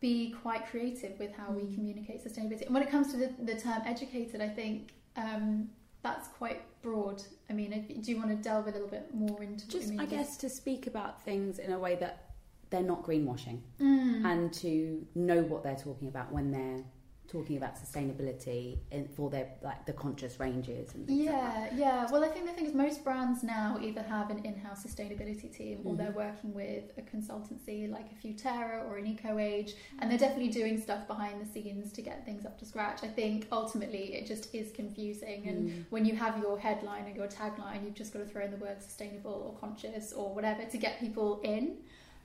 be 0.00 0.34
quite 0.42 0.66
creative 0.66 1.18
with 1.18 1.34
how 1.34 1.48
mm. 1.48 1.56
we 1.56 1.74
communicate 1.74 2.24
sustainability. 2.24 2.66
And 2.66 2.74
when 2.74 2.82
it 2.82 2.90
comes 2.90 3.10
to 3.12 3.16
the, 3.16 3.34
the 3.42 3.58
term 3.58 3.82
educated, 3.84 4.40
I 4.40 4.48
think 4.48 4.92
um, 5.16 5.68
that's 6.02 6.28
quite 6.28 6.62
broad. 6.82 7.22
I 7.50 7.52
mean, 7.52 8.00
do 8.00 8.10
you 8.10 8.16
want 8.16 8.30
to 8.30 8.36
delve 8.36 8.68
a 8.68 8.70
little 8.70 8.88
bit 8.88 9.12
more 9.12 9.42
into? 9.42 9.66
Just, 9.68 9.92
I 9.98 10.06
guess, 10.06 10.36
to 10.38 10.48
speak 10.48 10.86
about 10.86 11.22
things 11.22 11.58
in 11.58 11.72
a 11.72 11.78
way 11.78 11.96
that 11.96 12.30
they're 12.70 12.82
not 12.82 13.02
greenwashing, 13.02 13.60
mm. 13.80 14.24
and 14.24 14.52
to 14.52 15.06
know 15.14 15.42
what 15.42 15.62
they're 15.62 15.74
talking 15.74 16.08
about 16.08 16.30
when 16.30 16.50
they're 16.50 16.84
talking 17.28 17.58
about 17.58 17.76
sustainability 17.76 18.78
in, 18.90 19.06
for 19.06 19.28
their 19.28 19.48
like 19.62 19.84
the 19.84 19.92
conscious 19.92 20.40
ranges 20.40 20.94
and 20.94 21.08
yeah 21.10 21.68
like 21.70 21.78
yeah 21.78 22.06
well 22.10 22.24
i 22.24 22.28
think 22.28 22.46
the 22.46 22.52
thing 22.52 22.64
is 22.64 22.74
most 22.74 23.04
brands 23.04 23.42
now 23.42 23.78
either 23.82 24.02
have 24.02 24.30
an 24.30 24.42
in-house 24.44 24.84
sustainability 24.84 25.54
team 25.54 25.78
or 25.84 25.92
mm-hmm. 25.92 26.02
they're 26.02 26.12
working 26.12 26.54
with 26.54 26.84
a 26.96 27.02
consultancy 27.02 27.90
like 27.90 28.06
a 28.10 28.26
Futerra 28.26 28.88
or 28.88 28.96
an 28.96 29.04
EcoAge 29.04 29.74
and 29.98 30.10
they're 30.10 30.18
definitely 30.18 30.48
doing 30.48 30.80
stuff 30.80 31.06
behind 31.06 31.40
the 31.40 31.46
scenes 31.46 31.92
to 31.92 32.00
get 32.00 32.24
things 32.24 32.46
up 32.46 32.58
to 32.58 32.64
scratch 32.64 33.02
i 33.02 33.08
think 33.08 33.46
ultimately 33.52 34.14
it 34.14 34.26
just 34.26 34.54
is 34.54 34.72
confusing 34.72 35.46
and 35.46 35.70
mm. 35.70 35.84
when 35.90 36.04
you 36.04 36.16
have 36.16 36.38
your 36.38 36.58
headline 36.58 37.04
or 37.04 37.14
your 37.14 37.28
tagline 37.28 37.84
you've 37.84 37.94
just 37.94 38.12
got 38.12 38.20
to 38.20 38.26
throw 38.26 38.44
in 38.44 38.50
the 38.50 38.56
word 38.56 38.82
sustainable 38.82 39.52
or 39.52 39.60
conscious 39.60 40.12
or 40.12 40.34
whatever 40.34 40.64
to 40.64 40.78
get 40.78 40.98
people 40.98 41.40
in 41.44 41.76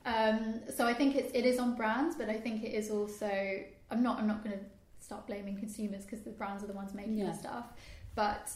um, 0.06 0.60
so 0.76 0.86
I 0.86 0.94
think 0.94 1.16
it's 1.16 1.32
it 1.34 1.46
is 1.46 1.60
on 1.60 1.76
brands, 1.76 2.16
but 2.16 2.30
I 2.30 2.34
think 2.34 2.64
it 2.64 2.74
is 2.74 2.90
also. 2.90 3.64
I'm 3.90 4.04
not. 4.04 4.20
I'm 4.20 4.28
not 4.28 4.44
going 4.44 4.58
to 4.58 4.66
start 5.04 5.28
blaming 5.28 5.58
consumers 5.58 6.04
because 6.06 6.22
the 6.22 6.32
brands 6.32 6.64
are 6.64 6.68
the 6.68 6.74
ones 6.74 6.94
making 6.94 7.18
yeah. 7.18 7.32
the 7.32 7.34
stuff. 7.34 7.66
But 8.16 8.52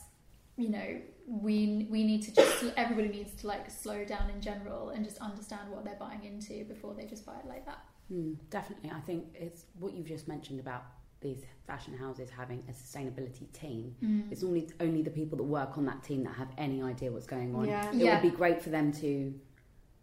you 0.56 0.70
know, 0.70 1.01
we 1.27 1.88
we 1.89 2.03
need 2.03 2.24
to 2.24 2.33
just 2.33 2.66
everybody 2.77 3.10
needs 3.10 3.33
to 3.42 3.48
like 3.48 3.70
slow 3.70 4.03
down 4.05 4.29
in 4.29 4.42
general 4.42 4.90
and 4.90 5.05
just 5.05 5.20
understand 5.20 5.70
what 5.70 5.83
they're 5.86 5.98
buying 6.00 6.24
into 6.24 6.64
before 6.66 6.94
they 6.94 7.05
just 7.05 7.25
buy 7.25 7.33
it 7.33 7.48
like 7.48 7.66
that. 7.66 7.79
Mm, 8.12 8.38
definitely, 8.50 8.92
I 8.92 9.00
think 9.01 9.25
it's 9.36 9.66
what 9.79 9.94
you've 9.94 10.07
just 10.07 10.27
mentioned 10.27 10.60
about 10.60 10.86
these 11.20 11.44
fashion 11.66 11.98
houses 11.98 12.29
having 12.29 12.64
a 12.70 12.72
sustainability 12.72 13.51
team. 13.51 13.96
Mm. 14.03 14.31
It's 14.31 14.44
only 14.44 14.68
only 14.79 15.01
the 15.01 15.12
people 15.12 15.38
that 15.38 15.44
work 15.44 15.77
on 15.77 15.86
that 15.86 16.03
team 16.03 16.24
that 16.24 16.33
have 16.36 16.50
any 16.57 16.81
idea 16.81 17.12
what's 17.12 17.27
going 17.27 17.55
on. 17.55 17.68
Yeah. 17.68 17.90
It 17.90 17.96
yeah. 17.96 18.14
would 18.22 18.31
be 18.31 18.36
great 18.36 18.62
for 18.62 18.70
them 18.70 18.92
to 18.94 19.33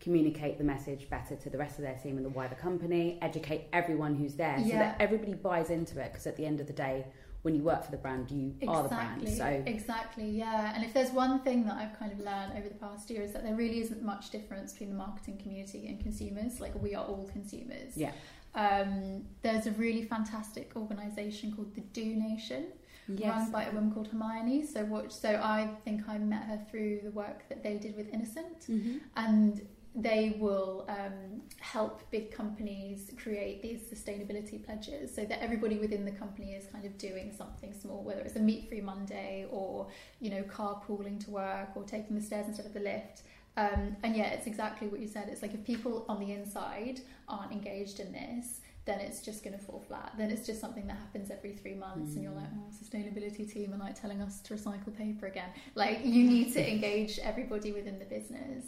communicate 0.00 0.58
the 0.58 0.64
message 0.64 1.08
better 1.08 1.34
to 1.36 1.50
the 1.50 1.58
rest 1.58 1.78
of 1.78 1.84
their 1.84 1.94
team 1.94 2.16
and 2.16 2.24
the 2.24 2.30
wider 2.30 2.54
company, 2.54 3.18
educate 3.22 3.68
everyone 3.72 4.14
who's 4.14 4.34
there 4.34 4.58
yeah. 4.58 4.64
so 4.64 4.78
that 4.78 4.96
everybody 5.00 5.34
buys 5.34 5.70
into 5.70 6.00
it 6.00 6.12
because 6.12 6.26
at 6.26 6.36
the 6.36 6.44
end 6.44 6.60
of 6.60 6.66
the 6.66 6.72
day, 6.72 7.06
when 7.44 7.54
you 7.54 7.62
work 7.62 7.84
for 7.84 7.90
the 7.90 7.98
brand, 7.98 8.30
you 8.30 8.54
exactly. 8.60 8.68
are 8.68 8.82
the 8.82 8.88
brand. 8.88 9.28
So 9.28 9.62
exactly, 9.66 10.30
yeah. 10.30 10.72
And 10.74 10.82
if 10.82 10.94
there's 10.94 11.10
one 11.10 11.40
thing 11.40 11.66
that 11.66 11.76
I've 11.76 11.98
kind 11.98 12.10
of 12.10 12.18
learned 12.18 12.52
over 12.56 12.68
the 12.68 12.74
past 12.74 13.10
year 13.10 13.20
is 13.20 13.32
that 13.32 13.44
there 13.44 13.54
really 13.54 13.80
isn't 13.80 14.02
much 14.02 14.30
difference 14.30 14.72
between 14.72 14.88
the 14.88 14.96
marketing 14.96 15.36
community 15.36 15.86
and 15.88 16.00
consumers. 16.00 16.58
Like 16.58 16.74
we 16.82 16.94
are 16.94 17.04
all 17.04 17.28
consumers. 17.30 17.96
Yeah. 17.96 18.12
Um, 18.54 19.24
there's 19.42 19.66
a 19.66 19.72
really 19.72 20.04
fantastic 20.04 20.72
organisation 20.74 21.52
called 21.54 21.74
the 21.74 21.82
Do 21.82 22.04
Nation. 22.14 22.66
Yes. 23.08 23.28
Run 23.28 23.50
by 23.50 23.64
a 23.64 23.72
woman 23.72 23.92
called 23.92 24.08
Hermione. 24.08 24.64
So, 24.64 24.82
what? 24.86 25.12
So 25.12 25.28
I 25.28 25.68
think 25.84 26.08
I 26.08 26.16
met 26.16 26.44
her 26.44 26.58
through 26.70 27.00
the 27.04 27.10
work 27.10 27.46
that 27.50 27.62
they 27.62 27.76
did 27.76 27.94
with 27.94 28.08
Innocent, 28.08 28.60
mm-hmm. 28.60 28.96
and 29.16 29.60
they 29.94 30.36
will 30.40 30.84
um, 30.88 31.42
help 31.60 32.02
big 32.10 32.32
companies 32.32 33.12
create 33.22 33.62
these 33.62 33.80
sustainability 33.82 34.64
pledges 34.64 35.14
so 35.14 35.24
that 35.24 35.40
everybody 35.40 35.78
within 35.78 36.04
the 36.04 36.10
company 36.10 36.52
is 36.52 36.66
kind 36.66 36.84
of 36.84 36.98
doing 36.98 37.32
something 37.36 37.72
small, 37.72 38.02
whether 38.02 38.20
it's 38.20 38.34
a 38.34 38.40
meat 38.40 38.68
free 38.68 38.80
Monday 38.80 39.46
or, 39.50 39.86
you 40.20 40.30
know, 40.30 40.42
carpooling 40.42 41.24
to 41.24 41.30
work 41.30 41.68
or 41.76 41.84
taking 41.84 42.16
the 42.16 42.22
stairs 42.22 42.48
instead 42.48 42.66
of 42.66 42.74
the 42.74 42.80
lift. 42.80 43.22
Um, 43.56 43.96
and 44.02 44.16
yeah, 44.16 44.30
it's 44.30 44.48
exactly 44.48 44.88
what 44.88 44.98
you 44.98 45.06
said. 45.06 45.28
It's 45.28 45.42
like 45.42 45.54
if 45.54 45.64
people 45.64 46.04
on 46.08 46.18
the 46.18 46.32
inside 46.32 47.00
aren't 47.28 47.52
engaged 47.52 48.00
in 48.00 48.12
this, 48.12 48.60
then 48.84 48.98
it's 49.00 49.22
just 49.22 49.44
going 49.44 49.56
to 49.56 49.64
fall 49.64 49.82
flat. 49.86 50.12
Then 50.18 50.30
it's 50.30 50.44
just 50.44 50.60
something 50.60 50.86
that 50.88 50.96
happens 50.96 51.30
every 51.30 51.52
three 51.52 51.74
months, 51.74 52.10
mm. 52.10 52.14
and 52.16 52.22
you're 52.24 52.32
like, 52.32 52.52
mm. 52.52 52.58
oh, 52.58 52.70
sustainability 52.84 53.50
team 53.50 53.72
are 53.72 53.78
like 53.78 53.98
telling 53.98 54.20
us 54.20 54.40
to 54.40 54.54
recycle 54.54 54.94
paper 54.94 55.26
again. 55.26 55.48
Like, 55.74 56.04
you 56.04 56.24
need 56.24 56.52
to 56.54 56.70
engage 56.72 57.18
everybody 57.20 57.72
within 57.72 57.98
the 57.98 58.04
business. 58.04 58.64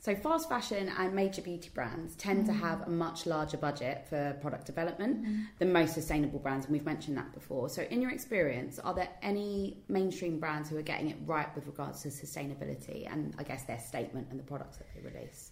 So, 0.00 0.14
fast 0.14 0.48
fashion 0.48 0.92
and 0.96 1.12
major 1.12 1.42
beauty 1.42 1.70
brands 1.74 2.14
tend 2.14 2.44
mm. 2.44 2.46
to 2.46 2.52
have 2.52 2.82
a 2.82 2.90
much 2.90 3.26
larger 3.26 3.56
budget 3.56 4.06
for 4.08 4.36
product 4.40 4.64
development 4.64 5.24
mm. 5.24 5.46
than 5.58 5.72
most 5.72 5.94
sustainable 5.94 6.38
brands, 6.38 6.66
and 6.66 6.72
we've 6.72 6.84
mentioned 6.84 7.16
that 7.16 7.32
before. 7.34 7.68
So, 7.68 7.82
in 7.82 8.00
your 8.00 8.12
experience, 8.12 8.78
are 8.78 8.94
there 8.94 9.08
any 9.22 9.78
mainstream 9.88 10.38
brands 10.38 10.70
who 10.70 10.76
are 10.76 10.82
getting 10.82 11.10
it 11.10 11.16
right 11.26 11.52
with 11.56 11.66
regards 11.66 12.02
to 12.02 12.08
sustainability 12.08 13.12
and 13.12 13.34
I 13.38 13.42
guess 13.42 13.64
their 13.64 13.80
statement 13.80 14.28
and 14.30 14.38
the 14.38 14.44
products 14.44 14.76
that 14.76 14.86
they 14.94 15.00
release? 15.00 15.50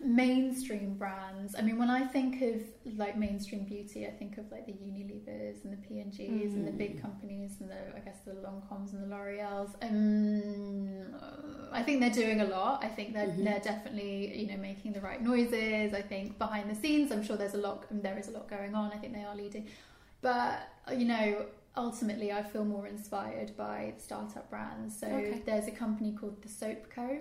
Mainstream 0.00 0.94
brands. 0.94 1.54
I 1.56 1.62
mean, 1.62 1.78
when 1.78 1.90
I 1.90 2.04
think 2.04 2.42
of 2.42 2.62
like 2.96 3.16
mainstream 3.16 3.64
beauty, 3.64 4.06
I 4.06 4.10
think 4.10 4.38
of 4.38 4.50
like 4.50 4.66
the 4.66 4.72
Unilevers 4.72 5.64
and 5.64 5.72
the 5.72 5.76
P&Gs 5.76 6.18
mm. 6.18 6.54
and 6.54 6.66
the 6.66 6.72
big 6.72 6.98
mm. 6.98 7.02
companies 7.02 7.56
and 7.60 7.70
the 7.70 7.96
I 7.96 8.00
guess 8.00 8.18
the 8.24 8.32
Lancômes 8.32 8.92
and 8.92 9.02
the 9.02 9.14
L'Oreals. 9.14 9.74
Um, 9.82 11.14
I 11.72 11.82
think 11.82 12.00
they're 12.00 12.10
doing 12.10 12.40
a 12.40 12.46
lot. 12.46 12.84
I 12.84 12.88
think 12.88 13.14
they're 13.14 13.28
mm-hmm. 13.28 13.44
they're 13.44 13.60
definitely 13.60 14.36
you 14.36 14.48
know 14.48 14.56
making 14.58 14.92
the 14.92 15.00
right 15.00 15.22
noises. 15.22 15.94
I 15.94 16.02
think 16.02 16.38
behind 16.38 16.70
the 16.70 16.74
scenes, 16.74 17.10
I'm 17.12 17.24
sure 17.24 17.36
there's 17.36 17.54
a 17.54 17.58
lot. 17.58 17.86
And 17.90 18.02
there 18.02 18.18
is 18.18 18.28
a 18.28 18.32
lot 18.32 18.48
going 18.48 18.74
on. 18.74 18.92
I 18.92 18.96
think 18.96 19.14
they 19.14 19.24
are 19.24 19.36
leading, 19.36 19.66
but 20.20 20.68
you 20.92 21.06
know 21.06 21.46
ultimately 21.76 22.32
I 22.32 22.42
feel 22.42 22.64
more 22.64 22.86
inspired 22.86 23.56
by 23.56 23.94
startup 23.98 24.48
brands. 24.50 24.98
So 24.98 25.06
okay. 25.06 25.42
there's 25.44 25.68
a 25.68 25.72
company 25.72 26.12
called 26.12 26.42
the 26.42 26.48
Soap 26.48 26.90
Co 26.94 27.20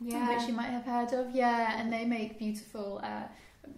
yeah. 0.00 0.36
which 0.36 0.48
you 0.48 0.54
might 0.54 0.70
have 0.70 0.84
heard 0.84 1.12
of. 1.12 1.34
Yeah, 1.34 1.80
and 1.80 1.92
they 1.92 2.04
make 2.04 2.38
beautiful, 2.38 3.00
uh, 3.02 3.24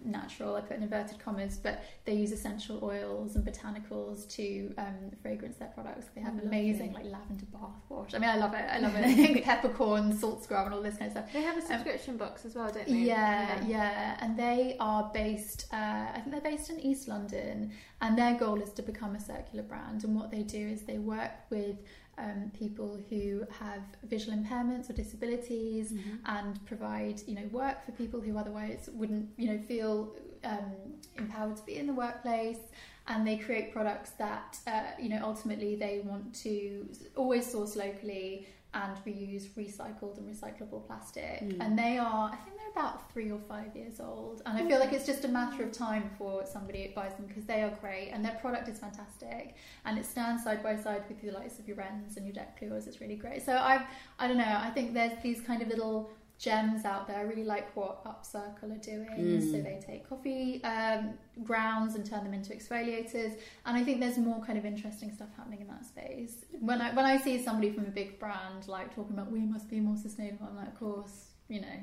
natural, 0.03 0.55
I 0.55 0.61
put 0.61 0.77
in 0.77 0.83
inverted 0.83 1.19
commas, 1.19 1.57
but 1.61 1.83
they 2.05 2.13
use 2.13 2.31
essential 2.31 2.79
oils 2.83 3.35
and 3.35 3.45
botanicals 3.45 4.27
to 4.35 4.73
um, 4.77 5.11
fragrance 5.21 5.57
their 5.57 5.69
products. 5.69 6.07
They 6.15 6.21
have 6.21 6.33
oh, 6.41 6.47
amazing 6.47 6.93
like 6.93 7.05
lavender 7.05 7.45
bath 7.51 7.81
wash. 7.89 8.13
I 8.13 8.19
mean, 8.19 8.29
I 8.29 8.37
love 8.37 8.53
it. 8.53 8.65
I 8.69 8.79
love 8.79 8.95
it. 8.95 9.05
I 9.05 9.13
think 9.13 9.43
peppercorn, 9.43 10.17
salt 10.17 10.43
scrub, 10.43 10.65
and 10.65 10.75
all 10.75 10.81
this 10.81 10.97
kind 10.97 11.07
of 11.07 11.11
stuff. 11.11 11.33
They 11.33 11.41
have 11.41 11.57
a 11.57 11.61
um, 11.61 11.67
subscription 11.67 12.13
um, 12.13 12.17
box 12.17 12.45
as 12.45 12.55
well, 12.55 12.71
don't 12.71 12.87
they? 12.87 12.93
Yeah, 12.93 13.59
yeah, 13.61 13.67
yeah. 13.67 14.17
And 14.21 14.37
they 14.37 14.75
are 14.79 15.09
based. 15.13 15.67
Uh, 15.71 15.75
I 16.13 16.21
think 16.23 16.31
they're 16.31 16.51
based 16.51 16.69
in 16.69 16.79
East 16.79 17.07
London, 17.07 17.71
and 18.01 18.17
their 18.17 18.35
goal 18.35 18.61
is 18.61 18.71
to 18.73 18.81
become 18.81 19.15
a 19.15 19.19
circular 19.19 19.63
brand. 19.63 20.03
And 20.03 20.15
what 20.15 20.31
they 20.31 20.43
do 20.43 20.67
is 20.67 20.83
they 20.83 20.97
work 20.97 21.31
with 21.49 21.77
um, 22.17 22.51
people 22.57 22.99
who 23.09 23.43
have 23.59 23.81
visual 24.03 24.35
impairments 24.35 24.89
or 24.89 24.93
disabilities 24.93 25.91
mm-hmm. 25.91 26.15
and 26.25 26.65
provide 26.65 27.21
you 27.27 27.35
know 27.35 27.47
work 27.51 27.85
for 27.85 27.91
people 27.91 28.19
who 28.19 28.37
otherwise 28.37 28.89
wouldn't 28.93 29.29
you 29.37 29.51
know 29.51 29.59
feel 29.67 30.15
um, 30.43 30.71
empowered 31.17 31.55
to 31.55 31.63
be 31.63 31.77
in 31.77 31.87
the 31.87 31.93
workplace 31.93 32.59
and 33.07 33.25
they 33.25 33.37
create 33.37 33.71
products 33.71 34.11
that 34.11 34.57
uh, 34.67 34.83
you 34.99 35.09
know 35.09 35.19
ultimately 35.23 35.75
they 35.75 36.01
want 36.03 36.33
to 36.33 36.87
always 37.15 37.45
source 37.45 37.75
locally 37.75 38.47
and 38.73 38.97
reuse 39.05 39.47
recycled 39.57 40.17
and 40.17 40.27
recyclable 40.27 40.85
plastic. 40.85 41.41
Mm. 41.41 41.57
And 41.61 41.79
they 41.79 41.97
are, 41.97 42.29
I 42.31 42.35
think 42.35 42.57
they're 42.57 42.71
about 42.71 43.11
three 43.11 43.31
or 43.31 43.39
five 43.47 43.75
years 43.75 43.99
old. 43.99 44.41
And 44.45 44.57
I 44.57 44.67
feel 44.67 44.79
like 44.79 44.93
it's 44.93 45.05
just 45.05 45.25
a 45.25 45.27
matter 45.27 45.63
of 45.63 45.71
time 45.71 46.09
before 46.09 46.45
somebody 46.45 46.91
buys 46.95 47.13
them 47.13 47.25
because 47.27 47.45
they 47.45 47.63
are 47.63 47.71
great 47.81 48.09
and 48.09 48.23
their 48.23 48.37
product 48.41 48.67
is 48.67 48.79
fantastic. 48.79 49.55
And 49.85 49.97
it 49.97 50.05
stands 50.05 50.43
side 50.43 50.61
by 50.61 50.75
side 50.75 51.03
with 51.07 51.21
the 51.21 51.31
likes 51.31 51.59
of 51.59 51.67
your 51.67 51.77
RENs 51.77 52.17
and 52.17 52.25
your 52.25 52.33
deck 52.33 52.59
Decléors. 52.59 52.87
It's 52.87 53.01
really 53.01 53.15
great. 53.15 53.43
So 53.45 53.53
I, 53.53 53.85
I 54.19 54.27
don't 54.27 54.37
know. 54.37 54.57
I 54.59 54.69
think 54.71 54.93
there's 54.93 55.21
these 55.23 55.41
kind 55.41 55.61
of 55.61 55.69
little 55.69 56.09
gems 56.39 56.85
out 56.85 57.07
there. 57.07 57.17
I 57.17 57.21
really 57.21 57.43
like 57.43 57.75
what 57.75 58.03
Upcircle 58.05 58.75
are 58.75 58.81
doing. 58.81 59.09
Mm. 59.17 59.51
So 59.51 59.61
they 59.61 59.81
take 59.85 60.07
coffee 60.07 60.63
um, 60.63 61.13
grounds 61.43 61.95
and 61.95 62.05
turn 62.05 62.23
them 62.23 62.33
into 62.33 62.53
exfoliators. 62.53 63.37
And 63.65 63.77
I 63.77 63.83
think 63.83 63.99
there's 63.99 64.17
more 64.17 64.43
kind 64.43 64.57
of 64.57 64.65
interesting 64.65 65.11
stuff 65.11 65.29
happening 65.35 65.61
in 65.61 65.67
that 65.67 65.85
space. 65.85 66.45
When 66.59 66.81
I 66.81 66.93
when 66.93 67.05
I 67.05 67.17
see 67.17 67.41
somebody 67.43 67.71
from 67.71 67.85
a 67.85 67.91
big 67.91 68.19
brand 68.19 68.67
like 68.67 68.95
talking 68.95 69.13
about 69.13 69.31
we 69.31 69.39
must 69.39 69.69
be 69.69 69.79
more 69.79 69.97
sustainable, 69.97 70.47
I'm 70.49 70.55
like, 70.55 70.67
of 70.67 70.79
course, 70.79 71.29
you 71.47 71.61
know, 71.61 71.79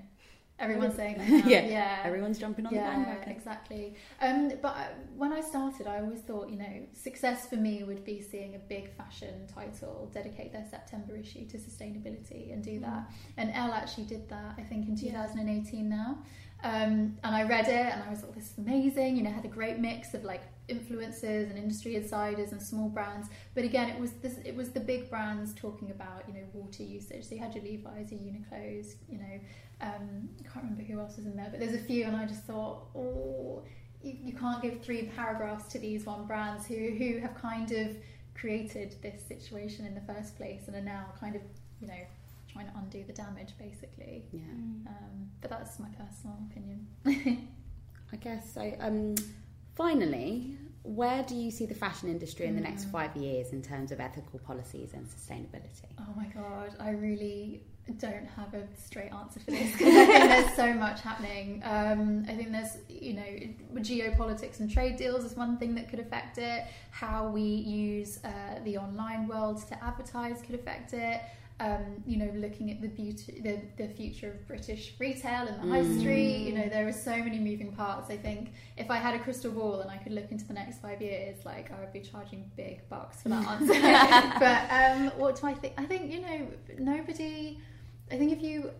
everyone's 0.59 0.95
saying 0.95 1.19
that. 1.19 1.47
Yeah, 1.47 1.65
yeah. 1.67 2.03
Everyone's 2.05 2.39
jumping 2.39 2.67
on 2.67 2.73
the 2.73 2.79
Yeah, 2.79 2.91
bandwagon. 2.95 3.29
exactly. 3.31 3.95
Um, 4.21 4.53
but 4.63 4.77
when 5.17 5.33
I 5.33 5.41
started, 5.41 5.87
I 5.87 6.01
always 6.01 6.21
thought, 6.21 6.49
you 6.49 6.57
know, 6.59 6.87
success 6.93 7.47
for 7.49 7.57
me 7.57 7.83
would 7.85 8.05
be 8.05 8.21
seeing 8.21 8.55
a 8.55 8.59
big 8.59 8.95
fashion 8.97 9.47
title 9.53 10.11
dedicate 10.13 10.53
their 10.53 10.67
September 10.71 11.17
issue 11.17 11.47
to 11.47 11.59
sustainability 11.59 12.53
and 12.53 12.63
do 12.63 12.79
that. 12.81 13.11
And 13.37 13.51
Elle 13.53 13.73
actually 13.73 14.05
did 14.05 14.29
that, 14.29 14.55
I 14.59 14.63
think, 14.63 14.89
in 14.89 14.97
Yeah. 14.97 15.27
2018 15.27 15.89
now. 15.89 16.19
Um, 16.63 17.19
and 17.23 17.35
I 17.37 17.43
read 17.43 17.69
it 17.69 17.93
and 17.93 18.03
I 18.03 18.09
was 18.09 18.23
like, 18.23 18.35
this 18.35 18.53
is 18.53 18.59
amazing. 18.59 19.17
You 19.17 19.23
know, 19.25 19.31
had 19.31 19.45
a 19.45 19.49
great 19.49 19.79
mix 19.79 20.15
of 20.15 20.25
like 20.25 20.43
influencers 20.69 21.51
and 21.51 21.59
industry 21.59 21.97
insiders 21.97 22.53
and 22.53 22.63
small 22.63 22.89
brands. 22.89 23.29
But 23.55 23.65
again, 23.65 23.91
it 23.91 24.01
was 24.01 24.13
this, 24.13 24.39
it 24.45 24.55
was 24.55 24.71
the 24.71 24.81
big 24.81 25.11
brands 25.11 25.53
talking 25.55 25.91
about, 25.91 26.25
you 26.27 26.35
know, 26.35 26.47
water 26.53 26.83
usage. 26.83 27.25
So 27.25 27.35
you 27.35 27.41
had 27.41 27.55
your 27.55 27.65
Levi's, 27.65 28.11
your 28.11 28.21
Uniqlo's, 28.21 28.97
you 29.09 29.19
know, 29.19 29.41
um, 29.81 30.29
I 30.41 30.43
can't 30.45 30.65
remember 30.65 30.83
who 30.83 30.99
else 31.01 31.17
was 31.17 31.27
in 31.27 31.37
there, 31.37 31.49
but 31.51 31.61
there's 31.61 31.75
a 31.75 31.85
few, 31.85 32.05
and 32.05 32.17
I 32.17 32.27
just 32.27 32.45
thought, 32.45 32.87
oh, 32.95 33.63
you, 34.03 34.17
you 34.25 34.33
can't 34.33 34.63
give 34.63 34.83
three 34.83 35.11
paragraphs 35.17 35.67
to 35.73 35.79
these 35.79 36.07
one 36.07 36.27
brands 36.27 36.67
who 36.67 36.75
who 36.75 37.19
have 37.19 37.35
kind 37.35 37.71
of 37.73 37.97
created 38.35 38.97
this 39.03 39.23
situation 39.27 39.87
in 39.87 39.95
the 39.95 40.13
first 40.13 40.37
place 40.37 40.63
and 40.67 40.77
are 40.77 40.83
now 40.83 41.07
kind 41.19 41.37
of, 41.37 41.43
you 41.81 41.89
know, 41.89 41.95
trying 42.53 42.67
to 42.67 42.73
undo 42.77 43.05
the 43.07 43.13
damage, 43.13 43.53
basically. 43.59 44.25
Yeah. 44.33 44.41
Um, 44.87 45.31
but 45.41 45.51
that's 45.51 45.79
my 45.79 45.89
personal 45.89 46.39
opinion. 46.51 46.87
I 48.13 48.17
guess 48.17 48.53
so. 48.53 48.73
Um, 48.81 49.15
finally, 49.75 50.57
where 50.83 51.23
do 51.23 51.35
you 51.35 51.51
see 51.51 51.67
the 51.67 51.75
fashion 51.75 52.09
industry 52.09 52.47
in 52.47 52.55
the 52.55 52.61
next 52.61 52.85
Mm. 52.87 52.91
five 52.93 53.17
years 53.17 53.53
in 53.53 53.63
terms 53.63 53.91
of 53.91 54.01
ethical 54.01 54.39
policies 54.41 54.93
and 54.93 55.07
sustainability? 55.07 55.87
Oh 55.99 56.13
my 56.17 56.27
god, 56.27 56.75
I 56.79 56.91
really 56.91 57.63
don't 57.99 58.27
have 58.27 58.53
a 58.55 58.67
straight 58.77 59.13
answer 59.13 59.41
for 59.41 59.51
this 59.51 59.73
because 59.79 59.95
I 59.97 60.07
think 60.07 60.25
there's 60.31 60.55
so 60.57 60.73
much 60.75 61.01
happening. 61.01 61.63
Um, 61.65 62.25
I 62.29 62.35
think 62.35 62.53
there's, 62.53 62.77
you 62.89 63.15
know, 63.15 63.81
geopolitics 63.81 64.61
and 64.61 64.71
trade 64.71 64.97
deals 64.97 65.25
is 65.25 65.37
one 65.37 65.59
thing 65.59 65.75
that 65.77 65.89
could 65.89 66.01
affect 66.01 66.39
it. 66.39 66.65
How 66.91 67.29
we 67.29 67.43
use 67.43 68.21
uh, 68.25 68.31
the 68.65 68.77
online 68.79 69.27
world 69.27 69.67
to 69.69 69.85
advertise 69.85 70.41
could 70.43 70.55
affect 70.55 70.93
it. 70.93 71.21
Um, 71.61 72.03
you 72.05 72.17
know, 72.17 72.33
looking 72.35 72.73
at 72.73 72.81
the 72.83 72.89
beauty, 72.89 73.41
the, 73.41 73.61
the 73.81 73.89
future 73.89 74.29
of 74.33 74.47
British 74.49 74.95
retail 74.99 75.47
and 75.47 75.57
the 75.63 75.69
high 75.73 75.85
Mm. 75.85 75.99
street. 76.01 76.39
You 76.49 76.53
know, 76.59 76.69
there 76.69 76.87
are 76.89 76.93
so 76.93 77.17
many 77.17 77.39
moving 77.39 77.71
parts. 77.71 78.11
I 78.11 78.17
think 78.17 78.51
if 78.77 78.91
I 78.91 78.97
had 78.97 79.15
a 79.15 79.21
crystal 79.21 79.53
ball 79.53 79.81
and 79.81 79.89
I 79.89 79.99
could 79.99 80.11
look 80.13 80.33
into 80.33 80.45
the 80.47 80.55
next 80.55 80.83
five 80.83 81.01
years, 81.01 81.45
like 81.45 81.71
I 81.71 81.79
would 81.79 81.93
be 81.93 82.01
charging 82.01 82.51
big 82.57 82.89
bucks 82.89 83.23
for 83.23 83.29
that 83.29 83.47
answer. 83.47 83.73
but 84.41 84.67
um, 84.73 85.19
what 85.21 85.41
do 85.41 85.47
I 85.47 85.55
think? 85.55 85.75
I 85.79 85.85
think 85.85 86.11
you 86.13 86.23
know 86.23 86.49
nobody. 86.79 87.61
I 88.11 88.17
think 88.19 88.33
if 88.33 88.43
you 88.43 88.71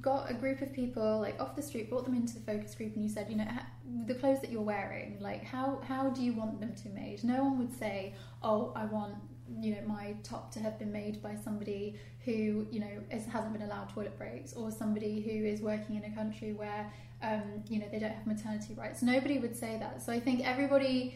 got 0.00 0.30
a 0.30 0.34
group 0.34 0.62
of 0.62 0.72
people 0.72 1.20
like 1.20 1.40
off 1.40 1.56
the 1.56 1.62
street, 1.62 1.90
brought 1.90 2.04
them 2.04 2.14
into 2.14 2.34
the 2.34 2.40
focus 2.40 2.74
group, 2.76 2.94
and 2.94 3.02
you 3.02 3.10
said, 3.10 3.28
you 3.28 3.36
know, 3.36 3.44
ha- 3.44 3.66
the 4.06 4.14
clothes 4.14 4.40
that 4.40 4.50
you're 4.52 4.62
wearing, 4.62 5.18
like 5.20 5.42
how 5.44 5.80
how 5.88 6.10
do 6.10 6.22
you 6.22 6.32
want 6.32 6.60
them 6.60 6.74
to 6.74 6.84
be 6.84 6.90
made? 6.90 7.24
No 7.24 7.42
one 7.44 7.58
would 7.58 7.76
say, 7.76 8.14
oh, 8.42 8.72
I 8.76 8.84
want 8.84 9.14
you 9.60 9.74
know 9.74 9.80
my 9.86 10.14
top 10.22 10.52
to 10.52 10.60
have 10.60 10.78
been 10.78 10.92
made 10.92 11.22
by 11.22 11.34
somebody 11.34 11.98
who 12.24 12.66
you 12.70 12.80
know 12.80 13.02
is, 13.10 13.24
hasn't 13.26 13.52
been 13.52 13.62
allowed 13.62 13.88
toilet 13.92 14.16
breaks 14.18 14.52
or 14.52 14.70
somebody 14.70 15.20
who 15.20 15.46
is 15.46 15.60
working 15.60 15.96
in 15.96 16.04
a 16.04 16.14
country 16.14 16.52
where 16.52 16.92
um, 17.22 17.42
you 17.68 17.78
know 17.78 17.86
they 17.90 17.98
don't 17.98 18.12
have 18.12 18.26
maternity 18.26 18.74
rights. 18.74 19.02
Nobody 19.02 19.38
would 19.38 19.56
say 19.56 19.76
that. 19.78 20.02
So 20.02 20.12
i 20.12 20.20
think 20.20 20.46
everybody 20.46 21.14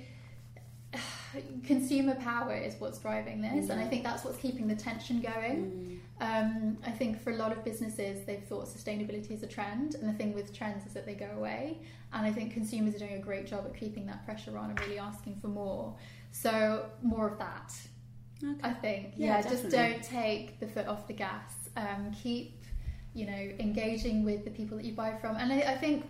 consumer 1.65 2.15
power 2.17 2.57
is 2.57 2.75
what's 2.79 2.99
driving 2.99 3.43
this 3.43 3.69
and 3.71 3.81
i 3.81 3.87
think 3.87 4.05
that's 4.05 4.25
what's 4.25 4.39
keeping 4.39 4.69
the 4.69 4.77
tension 4.77 5.21
going. 5.21 6.01
Um, 6.19 6.79
I 6.87 6.91
think 6.91 7.23
for 7.23 7.31
a 7.31 7.37
lot 7.37 7.53
of 7.53 7.63
businesses, 7.63 8.25
they've 8.25 8.43
thought 8.43 8.67
sustainability 8.67 9.33
is 9.33 9.43
a 9.43 9.47
trend, 9.47 9.97
and 9.97 10.09
the 10.09 10.15
thing 10.15 10.33
with 10.33 10.55
trends 10.55 10.87
is 10.87 10.95
that 10.95 11.05
they 11.05 11.15
go 11.15 11.29
away. 11.37 11.79
And 12.13 12.27
I 12.27 12.33
think 12.33 12.55
consumers 12.55 12.95
are 12.95 13.01
doing 13.01 13.15
a 13.15 13.19
great 13.19 13.47
job 13.47 13.67
at 13.67 13.77
keeping 13.79 14.07
that 14.07 14.25
pressure 14.25 14.57
on 14.57 14.71
and 14.71 14.81
really 14.81 14.99
asking 14.99 15.37
for 15.43 15.49
more. 15.49 15.95
So 16.33 16.87
more 17.03 17.29
of 17.29 17.39
that, 17.39 17.75
Okay. 18.43 18.61
I 18.63 18.73
think. 18.73 19.15
Yeah, 19.17 19.39
Yeah, 19.39 19.43
just 19.49 19.71
don't 19.71 20.03
take 20.03 20.61
the 20.61 20.67
foot 20.67 20.87
off 20.87 21.07
the 21.07 21.15
gas. 21.15 21.55
Um, 21.77 22.13
keep, 22.23 22.65
you 23.15 23.27
know, 23.27 23.51
engaging 23.59 24.25
with 24.25 24.45
the 24.45 24.51
people 24.51 24.77
that 24.77 24.85
you 24.85 24.95
buy 24.95 25.17
from. 25.17 25.37
And 25.37 25.53
I, 25.53 25.61
I 25.61 25.77
think, 25.77 26.05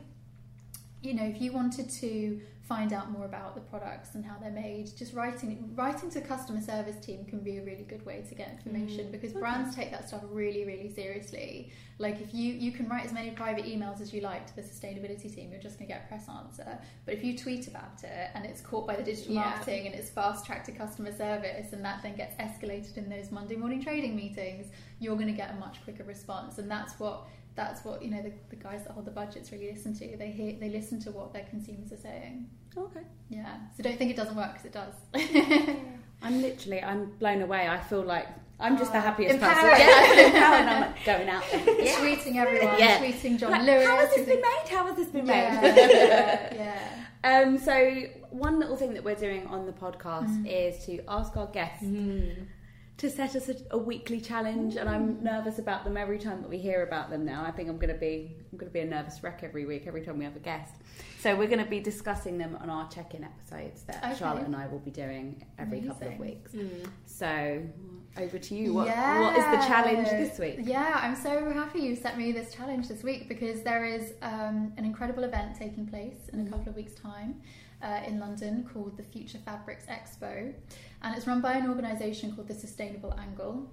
you 1.02 1.14
know, 1.14 1.24
if 1.24 1.40
you 1.40 1.52
wanted 1.52 1.88
to 1.90 2.40
find 2.62 2.92
out 2.92 3.12
more 3.12 3.26
about 3.26 3.54
the 3.54 3.60
products 3.60 4.16
and 4.16 4.24
how 4.24 4.36
they're 4.40 4.50
made, 4.50 4.90
just 4.96 5.14
writing 5.14 5.70
writing 5.76 6.10
to 6.10 6.20
customer 6.20 6.60
service 6.60 6.96
team 7.04 7.24
can 7.24 7.38
be 7.38 7.58
a 7.58 7.62
really 7.62 7.84
good 7.84 8.04
way 8.04 8.24
to 8.28 8.34
get 8.34 8.50
information 8.50 9.06
Mm, 9.06 9.12
because 9.12 9.30
okay. 9.30 9.38
brands 9.38 9.76
take 9.76 9.92
that 9.92 10.08
stuff 10.08 10.22
really, 10.32 10.64
really 10.64 10.92
seriously. 10.92 11.70
Like 11.98 12.20
if 12.20 12.34
you 12.34 12.52
you 12.54 12.72
can 12.72 12.88
write 12.88 13.04
as 13.04 13.12
many 13.12 13.30
private 13.30 13.66
emails 13.66 14.00
as 14.00 14.12
you 14.12 14.20
like 14.20 14.48
to 14.48 14.56
the 14.56 14.62
sustainability 14.62 15.32
team, 15.32 15.52
you're 15.52 15.60
just 15.62 15.78
gonna 15.78 15.86
get 15.86 16.02
a 16.06 16.08
press 16.08 16.28
answer. 16.28 16.76
But 17.04 17.14
if 17.14 17.22
you 17.22 17.38
tweet 17.38 17.68
about 17.68 18.02
it 18.02 18.30
and 18.34 18.44
it's 18.44 18.60
caught 18.60 18.86
by 18.88 18.96
the 18.96 19.02
digital 19.04 19.34
Yeah. 19.34 19.42
marketing 19.42 19.86
and 19.86 19.94
it's 19.94 20.10
fast 20.10 20.44
tracked 20.44 20.66
to 20.66 20.72
customer 20.72 21.12
service 21.12 21.72
and 21.72 21.84
that 21.84 22.02
then 22.02 22.16
gets 22.16 22.34
escalated 22.40 22.96
in 22.96 23.08
those 23.08 23.30
Monday 23.30 23.54
morning 23.54 23.80
trading 23.80 24.16
meetings, 24.16 24.66
you're 24.98 25.16
gonna 25.16 25.30
get 25.32 25.52
a 25.52 25.56
much 25.56 25.84
quicker 25.84 26.02
response. 26.02 26.58
And 26.58 26.68
that's 26.68 26.98
what 26.98 27.28
that's 27.56 27.84
what 27.84 28.02
you 28.02 28.10
know 28.10 28.22
the, 28.22 28.32
the 28.50 28.56
guys 28.56 28.82
that 28.84 28.92
hold 28.92 29.06
the 29.06 29.10
budgets 29.10 29.50
really 29.50 29.70
listen 29.72 29.94
to. 29.98 30.16
They 30.16 30.30
hear 30.30 30.54
they 30.60 30.68
listen 30.68 31.00
to 31.00 31.10
what 31.10 31.32
their 31.32 31.44
consumers 31.44 31.90
are 31.92 31.96
saying. 31.96 32.48
Okay. 32.76 33.00
Yeah. 33.30 33.56
So 33.76 33.82
don't 33.82 33.96
think 33.98 34.10
it 34.10 34.16
doesn't 34.16 34.36
work 34.36 34.52
because 34.52 34.66
it 34.66 34.72
does. 34.72 34.94
I'm 36.22 36.40
literally, 36.42 36.82
I'm 36.82 37.12
blown 37.18 37.42
away. 37.42 37.68
I 37.68 37.78
feel 37.78 38.02
like 38.02 38.26
I'm 38.58 38.76
just 38.78 38.92
the 38.92 38.98
Oh, 38.98 39.02
happiest 39.02 39.34
empowered. 39.34 39.54
person. 39.72 39.86
Yeah, 39.86 40.26
empowered. 40.26 40.66
I'm 40.68 40.80
like 40.80 41.04
going 41.04 41.28
out 41.28 41.44
there. 41.52 41.80
Yeah. 41.84 41.94
tweeting 41.96 42.36
everyone, 42.36 42.78
Yeah. 42.78 42.98
tweeting 42.98 43.38
John 43.38 43.50
Like, 43.52 43.62
Lewis. 43.62 43.86
how 43.86 43.96
has 43.96 44.14
this 44.14 44.26
been 44.26 44.40
made? 44.40 44.68
How 44.68 44.86
has 44.86 44.96
this 44.96 45.08
been 45.08 45.26
yeah, 45.26 45.60
made? 45.60 45.76
yeah, 46.54 46.54
yeah. 46.54 47.40
Um, 47.42 47.58
so 47.58 48.02
one 48.30 48.58
little 48.60 48.76
thing 48.76 48.94
that 48.94 49.04
we're 49.04 49.14
doing 49.14 49.46
on 49.48 49.66
the 49.66 49.72
podcast 49.72 50.28
Mm. 50.42 50.46
is 50.46 50.84
to 50.86 51.00
ask 51.08 51.36
our 51.36 51.46
guests 51.48 51.82
to 52.98 53.10
set 53.10 53.36
us 53.36 53.48
a, 53.50 53.56
a 53.72 53.78
weekly 53.78 54.20
challenge, 54.20 54.76
and 54.76 54.88
I'm 54.88 55.22
nervous 55.22 55.58
about 55.58 55.84
them 55.84 55.98
every 55.98 56.18
time 56.18 56.40
that 56.40 56.48
we 56.48 56.56
hear 56.56 56.82
about 56.82 57.10
them. 57.10 57.26
Now, 57.26 57.44
I 57.44 57.50
think 57.50 57.68
I'm 57.68 57.76
going 57.76 57.92
to 57.92 57.98
be 58.00 58.36
I'm 58.52 58.58
going 58.58 58.70
to 58.70 58.72
be 58.72 58.80
a 58.80 58.86
nervous 58.86 59.22
wreck 59.22 59.40
every 59.42 59.66
week, 59.66 59.84
every 59.86 60.02
time 60.02 60.18
we 60.18 60.24
have 60.24 60.36
a 60.36 60.40
guest. 60.40 60.72
So 61.20 61.36
we're 61.36 61.48
going 61.48 61.62
to 61.62 61.68
be 61.70 61.80
discussing 61.80 62.38
them 62.38 62.56
on 62.60 62.70
our 62.70 62.88
check-in 62.88 63.24
episodes 63.24 63.82
that 63.82 64.02
Okay. 64.02 64.14
Charlotte 64.18 64.46
and 64.46 64.56
I 64.56 64.66
will 64.68 64.78
be 64.78 64.90
doing 64.90 65.44
every 65.58 65.82
couple 65.82 66.08
of 66.08 66.18
weeks. 66.18 66.52
Mm. 66.52 66.86
So 67.04 67.62
over 68.18 68.38
to 68.38 68.54
you. 68.54 68.72
What, 68.72 68.86
Yeah. 68.86 69.20
what 69.20 69.36
is 69.36 69.44
the 69.44 69.66
challenge 69.68 70.08
this 70.08 70.38
week? 70.38 70.60
Yeah, 70.62 70.98
I'm 71.02 71.16
so 71.16 71.50
happy 71.50 71.80
you 71.80 71.96
set 71.96 72.16
me 72.16 72.32
this 72.32 72.54
challenge 72.54 72.88
this 72.88 73.02
week 73.02 73.28
because 73.28 73.60
there 73.62 73.84
is 73.84 74.14
um, 74.22 74.72
an 74.78 74.84
incredible 74.86 75.24
event 75.24 75.54
taking 75.58 75.86
place 75.86 76.28
in 76.32 76.38
Mhm. 76.44 76.48
a 76.48 76.50
couple 76.50 76.68
of 76.70 76.76
weeks' 76.76 76.94
time 76.94 77.42
uh, 77.82 78.00
in 78.06 78.18
London 78.18 78.68
called 78.72 78.96
the 78.96 79.02
Future 79.02 79.38
Fabrics 79.44 79.84
Expo, 79.86 80.52
and 81.02 81.16
it's 81.16 81.26
run 81.26 81.40
by 81.40 81.54
an 81.54 81.68
organisation 81.68 82.32
called 82.34 82.48
the 82.48 82.54
Sustainable 82.54 83.14
Angle. 83.18 83.70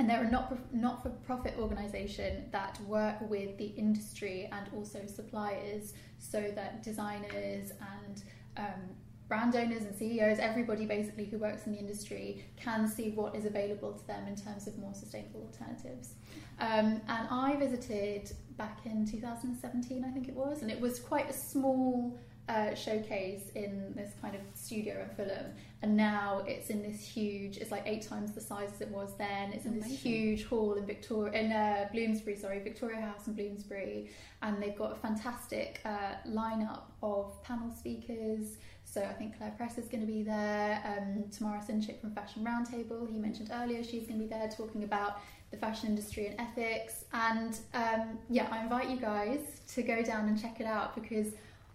And 0.00 0.08
they're 0.08 0.22
a 0.22 0.30
not 0.30 0.72
not 0.72 1.02
for 1.02 1.10
profit 1.10 1.54
organisation 1.58 2.44
that 2.52 2.80
work 2.82 3.16
with 3.28 3.58
the 3.58 3.66
industry 3.66 4.48
and 4.52 4.66
also 4.74 5.06
suppliers, 5.06 5.92
so 6.18 6.52
that 6.54 6.84
designers 6.84 7.72
and 7.96 8.22
um, 8.56 8.94
brand 9.28 9.54
owners 9.54 9.82
and 9.82 9.94
CEOs, 9.94 10.38
everybody 10.38 10.86
basically 10.86 11.26
who 11.26 11.38
works 11.38 11.66
in 11.66 11.72
the 11.72 11.78
industry, 11.78 12.44
can 12.56 12.88
see 12.88 13.10
what 13.10 13.36
is 13.36 13.44
available 13.44 13.92
to 13.92 14.06
them 14.06 14.26
in 14.26 14.34
terms 14.34 14.66
of 14.66 14.78
more 14.78 14.94
sustainable 14.94 15.42
alternatives. 15.42 16.14
Um, 16.60 17.00
and 17.08 17.28
I 17.30 17.56
visited 17.56 18.32
back 18.56 18.80
in 18.84 19.06
2017, 19.06 20.04
I 20.04 20.10
think 20.10 20.28
it 20.28 20.34
was, 20.34 20.62
and 20.62 20.70
it 20.70 20.80
was 20.80 20.98
quite 20.98 21.28
a 21.28 21.32
small 21.32 22.18
uh, 22.48 22.74
showcase 22.74 23.50
in 23.54 23.92
this 23.94 24.12
kind 24.22 24.34
of 24.34 24.40
studio 24.54 25.02
in 25.02 25.14
Fulham. 25.16 25.52
And 25.82 25.96
now 25.96 26.42
it's 26.46 26.70
in 26.70 26.82
this 26.82 27.00
huge, 27.00 27.58
it's 27.58 27.70
like 27.70 27.84
eight 27.86 28.02
times 28.02 28.32
the 28.32 28.40
size 28.40 28.70
as 28.74 28.80
it 28.80 28.88
was 28.88 29.16
then. 29.16 29.52
It's 29.52 29.64
in 29.64 29.74
Amazing. 29.74 29.90
this 29.90 30.00
huge 30.00 30.44
hall 30.44 30.74
in 30.74 30.86
Victoria, 30.86 31.40
in 31.40 31.52
uh, 31.52 31.88
Bloomsbury, 31.92 32.36
sorry, 32.36 32.60
Victoria 32.60 33.00
House 33.00 33.26
in 33.26 33.34
Bloomsbury. 33.34 34.10
And 34.42 34.62
they've 34.62 34.76
got 34.76 34.92
a 34.92 34.96
fantastic 34.96 35.80
uh, 35.84 36.14
lineup 36.26 36.82
of 37.02 37.42
panel 37.44 37.70
speakers, 37.70 38.56
So 38.84 39.02
I 39.02 39.12
think 39.12 39.36
Claire 39.36 39.52
Press 39.56 39.78
is 39.78 39.86
going 39.86 40.00
to 40.00 40.12
be 40.12 40.22
there. 40.22 40.82
Um, 40.84 41.24
Tamara 41.30 41.60
Cincik 41.60 42.00
from 42.00 42.12
Fashion 42.12 42.44
Roundtable, 42.44 43.08
he 43.10 43.18
mentioned 43.18 43.50
earlier, 43.52 43.84
she's 43.84 44.06
going 44.06 44.18
to 44.18 44.24
be 44.26 44.30
there 44.30 44.48
talking 44.48 44.82
about 44.84 45.20
the 45.50 45.56
fashion 45.56 45.88
industry 45.88 46.26
and 46.26 46.40
ethics. 46.40 47.04
And 47.12 47.58
um, 47.74 48.18
yeah, 48.30 48.48
I 48.50 48.62
invite 48.62 48.88
you 48.88 48.96
guys 48.96 49.40
to 49.74 49.82
go 49.82 50.02
down 50.02 50.28
and 50.28 50.40
check 50.40 50.60
it 50.60 50.66
out 50.66 50.94
because 50.94 51.28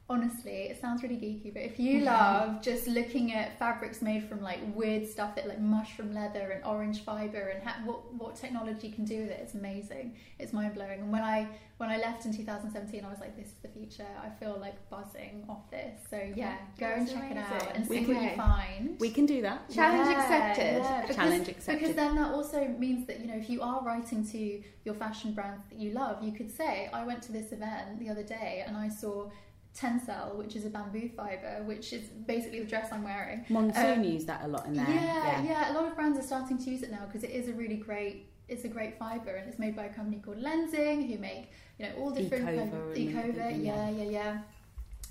honestly, 0.10 0.64
it 0.70 0.80
sounds 0.82 1.02
really 1.02 1.16
geeky, 1.16 1.52
but 1.54 1.62
if 1.64 1.80
you 1.80 2.02
love 2.02 2.62
just 2.62 2.88
looking 2.88 3.34
at 3.34 3.58
fabrics 3.58 4.02
made 4.02 4.24
from 4.28 4.42
like 4.42 4.60
weird 4.76 5.08
stuff 5.08 5.36
that 5.36 5.48
like 5.48 5.60
mushroom 5.62 6.14
leather 6.14 6.52
and 6.52 6.64
orange 6.66 7.04
fiber 7.04 7.50
and 7.50 7.64
ha- 7.64 7.78
what 7.86 8.14
what 8.14 8.36
technology 8.36 8.92
can 8.92 9.06
do 9.06 9.22
with 9.22 9.30
it, 9.32 9.40
it's 9.42 9.54
amazing. 9.54 10.16
It's 10.40 10.52
mind 10.54 10.74
blowing. 10.76 11.00
And 11.00 11.12
when 11.12 11.24
I 11.24 11.48
when 11.78 11.90
I 11.90 11.98
left 11.98 12.26
in 12.26 12.36
2017, 12.36 13.04
I 13.04 13.10
was 13.10 13.20
like, 13.20 13.36
this 13.38 13.48
is 13.48 13.54
the 13.62 13.70
future. 13.70 14.08
I 14.22 14.30
feel 14.30 14.58
like 14.60 14.76
buzzing 14.90 15.46
off 15.50 15.70
this. 15.72 16.00
So 16.10 16.22
yeah, 16.36 16.58
go 16.80 16.86
and 16.88 17.08
That's 17.08 17.14
check 17.14 17.32
it 17.32 17.38
out 17.38 17.76
and 17.76 17.88
We 17.90 18.00
see 18.00 18.06
what 18.06 18.18
can- 18.18 18.24
you 18.30 18.36
find. 18.36 19.00
We 19.00 19.10
can 19.10 19.26
do 19.26 19.42
that. 19.42 19.70
Challenge 19.70 20.10
Yeah, 20.10 20.20
accepted. 20.22 20.78
yeah, 20.84 21.02
because- 21.02 21.16
Challenge 21.16 21.48
accepted. 21.50 21.80
Because 21.80 21.96
then 21.96 22.16
that 22.16 22.32
also 22.34 22.68
means 22.78 23.08
that 23.08 23.20
you 23.22 23.28
know 23.28 23.36
if 23.38 23.50
you 23.50 23.62
are 23.62 23.82
writing 23.84 24.26
to 24.28 24.62
your 24.86 24.96
fashion 24.96 25.34
brands 25.34 25.64
that 25.70 25.80
you 25.80 25.92
love, 25.92 26.22
you 26.24 26.34
could 26.34 26.52
say, 26.52 26.90
"I 26.94 27.06
went 27.06 27.22
to 27.24 27.32
this 27.32 27.52
event 27.54 28.00
the 28.00 28.10
other 28.10 28.24
day 28.24 28.64
and 28.68 28.76
I 28.78 28.90
saw 28.90 29.30
Tencel, 29.78 30.36
which 30.36 30.56
is 30.56 30.66
a 30.66 30.70
bamboo 30.70 31.10
fiber, 31.10 31.64
which 31.66 31.94
is 31.94 32.04
basically 32.28 32.60
the 32.60 32.66
dress 32.66 32.92
I'm 32.92 33.04
wearing." 33.04 33.46
Monsoon 33.50 34.00
Um, 34.00 34.04
used 34.04 34.28
that 34.28 34.44
a 34.46 34.48
lot 34.48 34.66
in 34.66 34.74
there. 34.74 34.86
Yeah, 34.88 35.44
yeah, 35.44 35.72
A 35.72 35.74
lot 35.74 35.86
of 35.86 35.96
brands 35.96 36.20
are 36.20 36.24
starting 36.24 36.58
to 36.58 36.70
use 36.70 36.84
it 36.84 36.92
now 36.92 37.06
because 37.06 37.24
it 37.24 37.32
is 37.32 37.50
a 37.50 37.54
really 37.54 37.78
great. 37.78 38.28
It's 38.50 38.66
a 38.66 38.68
great 38.68 39.00
fiber, 39.00 39.36
and 39.36 39.48
it's 39.50 39.58
made 39.58 39.76
by 39.76 39.86
a 39.86 39.94
company 39.94 40.22
called 40.24 40.38
Lenzing, 40.38 41.08
who 41.10 41.18
make 41.18 41.52
you 41.78 41.86
know 41.86 41.94
all 41.98 42.12
different 42.12 42.46
Ecova 42.46 42.58
kind 42.58 42.74
of 42.74 42.96
Ecova. 42.96 43.64
Yeah, 43.64 43.90
yeah, 43.90 44.04
yeah. 44.04 44.38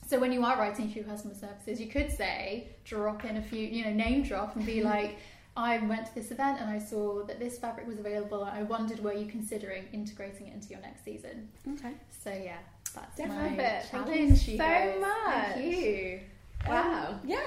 So 0.07 0.19
when 0.19 0.33
you 0.33 0.45
are 0.45 0.59
writing 0.59 0.93
to 0.93 1.03
customer 1.05 1.35
services, 1.35 1.81
you 1.81 1.87
could 1.87 2.11
say 2.11 2.69
drop 2.85 3.25
in 3.25 3.39
a 3.39 3.43
few, 3.43 3.67
you 3.67 3.85
know, 3.85 3.93
name 3.93 4.23
drop 4.23 4.55
and 4.57 4.67
be 4.67 4.83
like, 4.95 5.17
I 5.57 5.79
went 5.79 6.07
to 6.07 6.15
this 6.15 6.31
event 6.31 6.61
and 6.61 6.69
I 6.69 6.79
saw 6.79 7.25
that 7.25 7.39
this 7.39 7.59
fabric 7.59 7.87
was 7.87 7.99
available. 7.99 8.45
I 8.45 8.63
wondered 8.63 9.01
were 9.03 9.15
you 9.15 9.27
considering 9.27 9.85
integrating 9.93 10.49
it 10.49 10.55
into 10.55 10.69
your 10.69 10.81
next 10.81 11.05
season? 11.05 11.49
Okay. 11.67 11.93
So 12.23 12.31
yeah, 12.31 12.59
that's 13.01 13.19
my 13.29 13.47
it. 13.49 13.57
Thank 13.85 13.91
challenge. 14.07 14.19
you 14.49 14.53
you 14.53 14.59
so 14.59 14.65
guys. 14.65 15.01
much. 15.01 15.55
Thank 15.55 15.77
you. 15.77 16.21
Wow. 16.69 17.21
Yeah. 17.25 17.47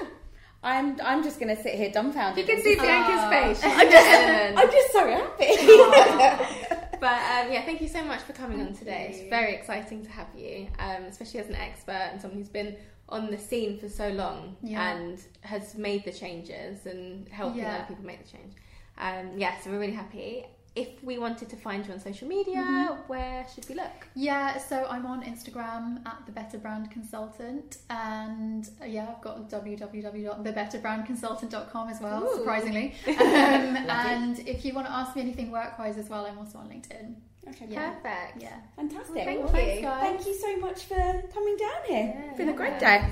I'm 0.62 0.98
I'm 1.02 1.22
just 1.22 1.38
gonna 1.38 1.60
sit 1.62 1.74
here 1.74 1.90
dumbfounded. 1.90 2.48
You 2.48 2.54
can 2.54 2.62
see 2.64 2.74
Bianca's 2.76 3.20
Oh. 3.24 3.30
face. 3.30 3.62
She's 3.62 3.72
I'm 3.72 3.90
just. 3.90 4.58
I'm 4.58 4.70
just 4.70 4.92
so 4.92 5.08
happy. 5.08 6.76
But 6.98 7.12
um, 7.12 7.52
yeah, 7.52 7.62
thank 7.66 7.82
you 7.82 7.88
so 7.88 8.02
much 8.02 8.22
for 8.22 8.32
coming 8.32 8.58
on 8.62 8.72
today. 8.72 9.10
you. 9.12 9.20
It's 9.20 9.28
very 9.30 9.54
exciting 9.54 10.02
to 10.06 10.10
have 10.10 10.28
you, 10.34 10.66
um, 10.78 11.02
especially 11.04 11.40
as 11.40 11.48
an 11.48 11.54
expert 11.54 11.92
and 11.92 12.18
someone 12.20 12.38
who's 12.38 12.48
been 12.48 12.74
on 13.10 13.30
the 13.30 13.36
scene 13.36 13.78
for 13.78 13.88
so 13.90 14.08
long 14.08 14.56
Yeah. 14.62 14.92
and 14.96 15.20
has 15.42 15.74
made 15.76 16.04
the 16.06 16.10
changes 16.12 16.86
and 16.86 17.28
helping 17.28 17.60
Yeah. 17.60 17.76
other 17.76 17.84
people 17.88 18.04
make 18.06 18.24
the 18.24 18.30
change. 18.32 18.54
Um, 18.96 19.38
yeah, 19.38 19.60
so 19.60 19.70
we're 19.70 19.78
really 19.78 19.92
happy. 19.92 20.46
If 20.76 21.02
we 21.02 21.16
wanted 21.18 21.48
to 21.48 21.56
find 21.56 21.84
you 21.86 21.94
on 21.94 22.00
social 22.00 22.28
media, 22.28 22.58
Mhm. 22.62 23.08
where 23.08 23.46
should 23.52 23.66
we 23.68 23.74
look? 23.74 24.06
Yeah, 24.14 24.58
so 24.58 24.86
I'm 24.90 25.06
on 25.06 25.22
Instagram 25.24 26.04
at 26.06 26.18
the 26.26 26.32
Better 26.32 26.58
Brand 26.58 26.90
Consultant, 26.90 27.78
and 27.88 28.68
uh, 28.82 28.84
yeah, 28.84 29.08
I've 29.12 29.22
got 29.22 29.48
www.thebetterbrandconsultant.com 29.48 31.88
as 31.88 32.00
well, 32.00 32.24
Ooh. 32.24 32.36
surprisingly. 32.36 32.94
Um, 33.06 33.76
and 33.88 34.38
if 34.46 34.64
you 34.64 34.74
want 34.74 34.86
to 34.86 34.92
ask 34.92 35.16
me 35.16 35.22
anything 35.22 35.50
work-wise 35.50 35.96
as 35.98 36.08
well, 36.08 36.26
I'm 36.26 36.38
also 36.38 36.58
on 36.58 36.68
LinkedIn. 36.68 37.14
okay. 37.48 37.66
Yeah. 37.68 37.92
Perfect. 37.94 38.42
Yeah. 38.42 38.56
Fantastic. 38.76 39.24
Thank 39.24 39.52
Well, 39.52 39.62
you. 39.76 39.82
Guys. 39.82 40.00
Thank 40.02 40.26
you 40.26 40.34
so 40.34 40.56
much 40.58 40.84
for 40.84 41.22
coming 41.32 41.56
down 41.56 41.82
here. 41.86 42.12
Yeah, 42.14 42.28
it's 42.28 42.36
been 42.38 42.48
a 42.50 42.52
great 42.52 42.78
day. 42.78 43.08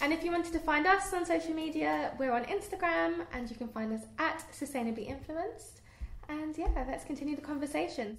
And 0.00 0.12
if 0.12 0.22
you 0.22 0.30
wanted 0.30 0.52
to 0.52 0.60
find 0.60 0.86
us 0.86 1.12
on 1.12 1.26
social 1.26 1.54
media, 1.54 2.12
we're 2.18 2.30
on 2.32 2.44
Instagram 2.44 3.26
and 3.32 3.50
you 3.50 3.56
can 3.56 3.68
find 3.68 3.92
us 3.92 4.02
at 4.18 4.44
Sustainably 4.52 5.08
Influenced. 5.08 5.77
And 6.28 6.56
yeah, 6.56 6.84
let's 6.88 7.04
continue 7.04 7.36
the 7.36 7.42
conversation. 7.42 8.16